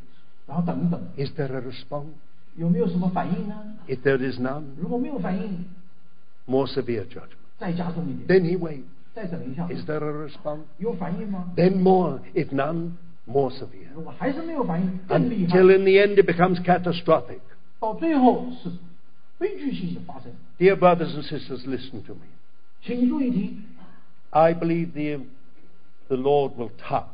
[0.48, 2.08] 然后等等， Is there a response?
[2.56, 3.56] 有没有什么反应呢？
[3.88, 5.66] If there is none, 如果没有反应，
[6.46, 7.30] more severe judgment.
[7.58, 8.84] 再加重一点， Then He waits.
[9.14, 10.64] 再等一下， Is there a response?
[10.78, 11.54] 有反应吗？
[11.56, 12.20] Then more.
[12.34, 12.92] If none,
[13.26, 13.88] more severe.
[13.94, 17.40] 如果还是没有反应，更厉害， Until in the end it becomes catastrophic.
[17.80, 18.70] 到最后是
[19.38, 20.32] 悲剧性的发生。
[20.60, 22.28] Dear brothers and sisters, listen to me.
[22.82, 23.64] 请注意听，
[24.32, 25.24] I believe the,
[26.08, 27.06] the Lord will touch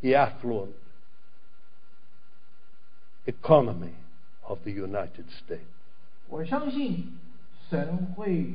[0.00, 0.72] the affluent
[3.26, 3.94] economy
[4.42, 5.66] of the United States.
[6.28, 7.12] 我相信
[7.70, 8.46] 神会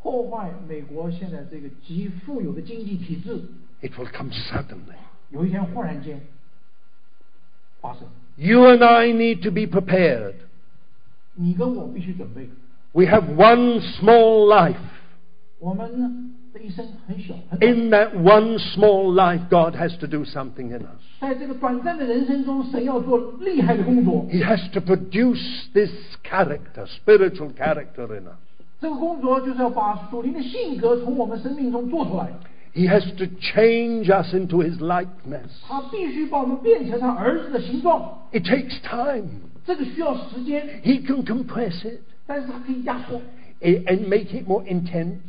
[0.00, 3.42] 破坏美国现在这个极富有的经济体制，
[3.82, 4.96] It will come suddenly.
[5.30, 6.20] 有一天忽然间
[7.80, 8.08] 发生。
[8.36, 10.34] You and I need to be prepared.
[11.34, 12.48] 你跟我必须准备，
[12.92, 14.76] We have one small life.
[15.58, 16.39] 我们的一生很小很短，
[17.61, 21.01] In that one small life, God has to do something in us.
[24.29, 25.91] He has to produce this
[26.23, 28.37] character, spiritual character in us.
[32.73, 35.51] He has to change us into His likeness.
[38.31, 39.51] It takes time.
[40.83, 42.01] He can compress it
[43.87, 45.21] and make it more intense.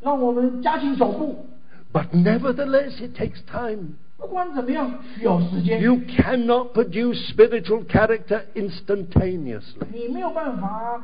[0.00, 1.46] 让我们加紧脚步。
[1.92, 3.96] But nevertheless, it takes time.
[4.16, 5.82] 不管怎么样，需要时间。
[5.82, 9.86] You cannot produce spiritual character instantaneously.
[9.92, 11.00] 你没有办法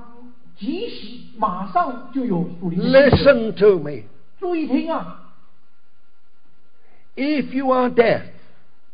[0.56, 3.32] 即时马上就有属灵的性格。
[3.32, 4.02] Listen to me.
[4.40, 5.32] 注意听啊！
[7.16, 8.22] If you are deaf,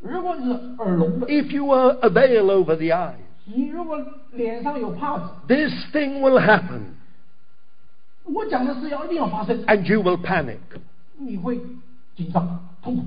[0.01, 6.81] 如果你是耳聋的， if you are a veil over the eyes, 你如果脸上有帕子， this thing will happen
[8.29, 10.59] 我讲的是要一定要发生， and you will panic.
[11.19, 11.61] 你会
[12.17, 13.05] 紧张、痛苦。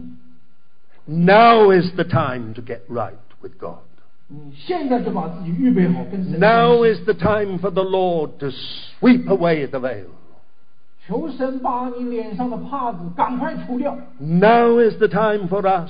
[1.05, 3.79] Now is the time to get right with God.
[4.27, 8.47] 你现在就把自己预备好跟神 Now 在一起 is the time for the Lord to
[8.99, 10.07] sweep away the veil.
[11.07, 13.97] 求神把你脸上的帕子赶快除掉。
[14.19, 15.89] Now is the time for us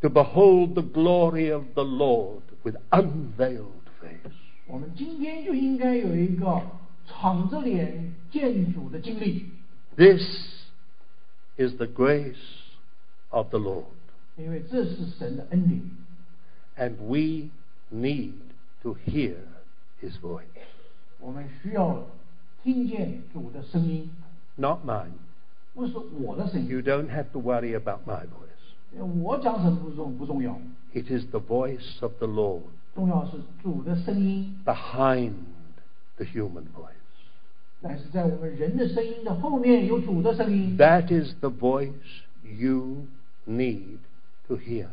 [0.00, 4.32] to behold the glory of the Lord with unveiled face.
[4.68, 6.62] 我们今天就应该有一个
[7.14, 9.46] 敞着脸见主的经历，
[9.96, 10.22] This
[11.56, 12.36] is the grace
[13.30, 13.84] of the Lord.
[14.36, 15.82] 因为这是神的恩典。
[16.76, 17.50] And we
[17.94, 18.34] need
[18.82, 19.36] to hear
[20.00, 20.44] his voice.
[21.18, 22.06] 我们需要
[22.62, 24.10] 听见主的声音，
[24.56, 25.12] Not mine.
[25.74, 29.04] 不是我的声音 You。don't have to worry about my voice.
[29.22, 30.58] 我讲什么不重不重要，
[30.94, 32.62] It is the voice of the Lord
[32.94, 33.32] 重要是
[33.62, 34.58] 主的声音。
[34.64, 35.34] behind
[36.16, 36.96] the human voice.
[40.77, 43.07] That is the voice you
[43.45, 43.99] need
[44.47, 44.89] to hear.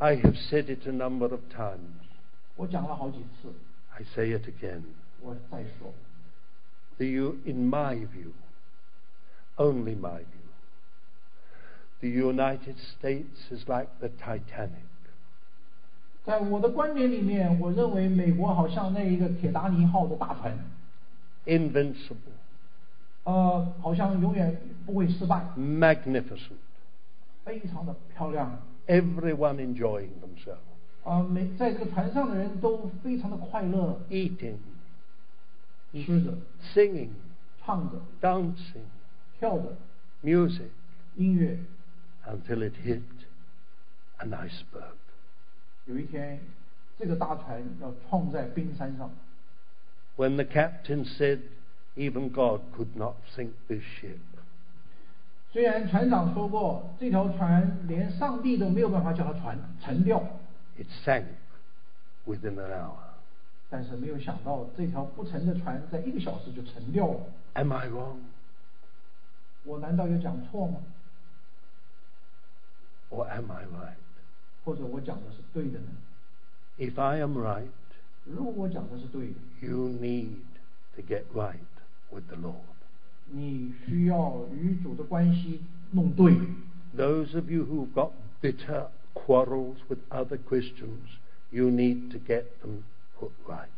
[0.00, 2.02] I have said it a number of times.
[3.94, 4.84] I say it again.
[6.98, 8.34] The you, in my view,
[9.58, 10.26] only my view,
[12.00, 14.85] the United States is like the Titanic.
[16.25, 20.57] 在我的观点里面，我认为美国好像那一个铁达尼号的大船，
[21.45, 22.37] Invincible,
[23.23, 26.59] 呃，好像永远不会失败， magnificent,
[27.43, 28.61] 非常的漂亮。
[28.87, 30.57] everyone enjoying themselves,
[31.03, 34.57] 呃，每在这个船上的人都非常的快乐， eating,
[35.93, 36.37] 吃着、
[36.73, 37.09] singing,
[37.63, 38.85] 唱着、 dancing,
[39.39, 39.75] 跳着，
[40.23, 40.69] music,
[41.15, 41.57] 音乐。
[42.27, 43.01] until it hit
[44.19, 44.95] an iceberg.
[45.85, 46.39] 有一天，
[46.97, 49.11] 这个大船要撞在冰山上，
[50.17, 51.39] When the captain said,
[51.95, 54.17] even God could not sink this ship,
[55.51, 60.23] 虽然船长说过这条船连上帝都没有办法叫它船沉掉，
[60.77, 61.25] it sank
[62.25, 62.95] within an hour.
[63.69, 67.19] 但是没有想到这条不沉的船在一个小时就沉掉了。
[67.53, 68.17] Am I wrong?
[69.63, 70.79] 我难道有讲错吗？
[73.09, 73.95] Or am I right?
[74.66, 75.86] 或者我讲的是对的呢
[76.76, 77.68] ？If I am right,
[78.24, 80.40] 如果我讲的是对的，you need
[80.96, 81.54] to get right
[82.10, 82.74] with the Lord.
[83.30, 85.60] 你需要与主的关系
[85.92, 86.34] 弄对。
[86.96, 88.10] Those of you who've got
[88.42, 91.20] bitter quarrels with other Christians,
[91.50, 92.82] you need to get them
[93.20, 93.68] put right.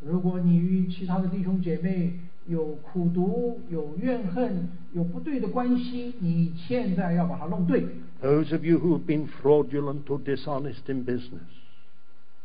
[0.00, 7.86] 如果你与其他的弟兄姐妹有苦毒、有怨恨、有不对的关系，你现在要把它弄对。
[8.21, 11.47] Those of you who've been fraudulent or dishonest in business,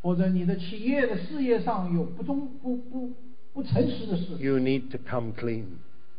[0.02, 3.12] 或者你的企业的事业上有不忠、不不
[3.52, 5.64] 不诚实的事， you need to come clean.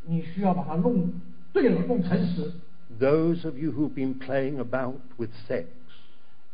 [0.05, 1.09] 你需要把它弄
[1.53, 2.51] 对了，弄诚实。
[2.99, 5.65] Those of you who've been playing about with sex,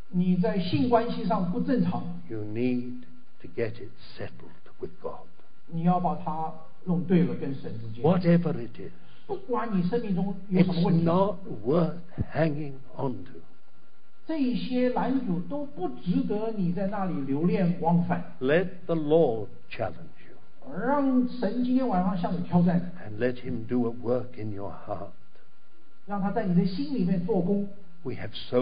[0.09, 3.01] 你在性关系上不正常， you need
[3.41, 5.27] to get it settled with God.
[5.67, 6.53] 你要把它
[6.85, 8.03] 弄对了，跟神之间。
[8.03, 8.91] Whatever it is,
[9.26, 11.96] 不管你生命中有什么问题，not worth
[12.32, 13.40] hanging on to.
[14.26, 18.24] 这些拦阻都不值得你在那里留恋往返。
[18.40, 25.10] Let the Lord challenge you 让神今天晚上向你挑战，and let Him do a work in your heart.
[26.06, 27.68] 让他在你的心里面做工
[28.04, 28.58] ，We have so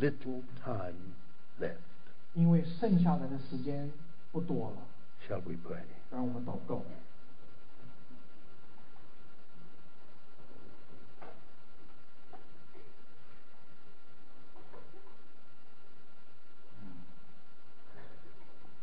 [0.00, 0.94] little time
[1.60, 1.74] left.
[2.34, 3.90] 因为剩下来的时间
[4.30, 4.76] 不多了。
[5.28, 5.82] Shall we pray?
[6.10, 6.82] 让我们祷告。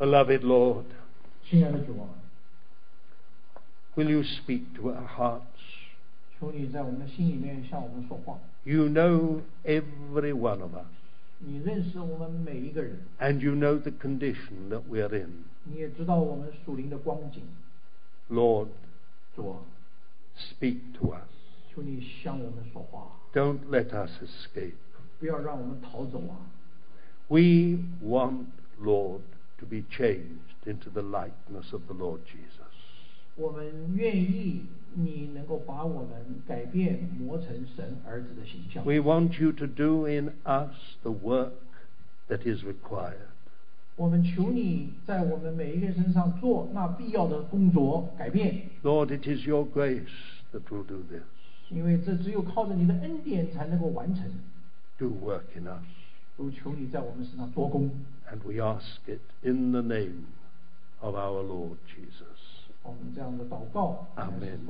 [0.02, 0.86] Beloved Lord,
[3.95, 5.45] will you speak to our hearts?
[8.65, 10.88] You know every one of us.
[13.19, 15.45] And you know the condition that we are in.
[18.32, 18.69] Lord,
[20.49, 21.30] speak to us.
[23.36, 24.80] Don't let us escape.
[27.30, 28.48] We want,
[28.80, 29.22] Lord,
[29.61, 32.66] to be changed into the likeness of the Lord Jesus.
[33.37, 34.65] 我们愿意
[34.95, 38.85] 你能够把我们改变，磨成神儿子的形象。
[38.85, 41.53] We want you to do in us the work
[42.28, 43.28] that is required.
[43.97, 50.09] 我们求你在我们每一个人身上做那必要的工作改变， Lord, it is your grace
[50.53, 51.23] that will do this.
[51.70, 54.24] 因为这只有靠着你的恩典才能够完成。
[54.99, 55.85] Do work in us.
[56.39, 57.91] 都求你在我们身上做工。
[58.32, 60.28] and we ask it in the name
[61.02, 62.26] of our Lord Jesus.
[64.18, 64.66] Amen.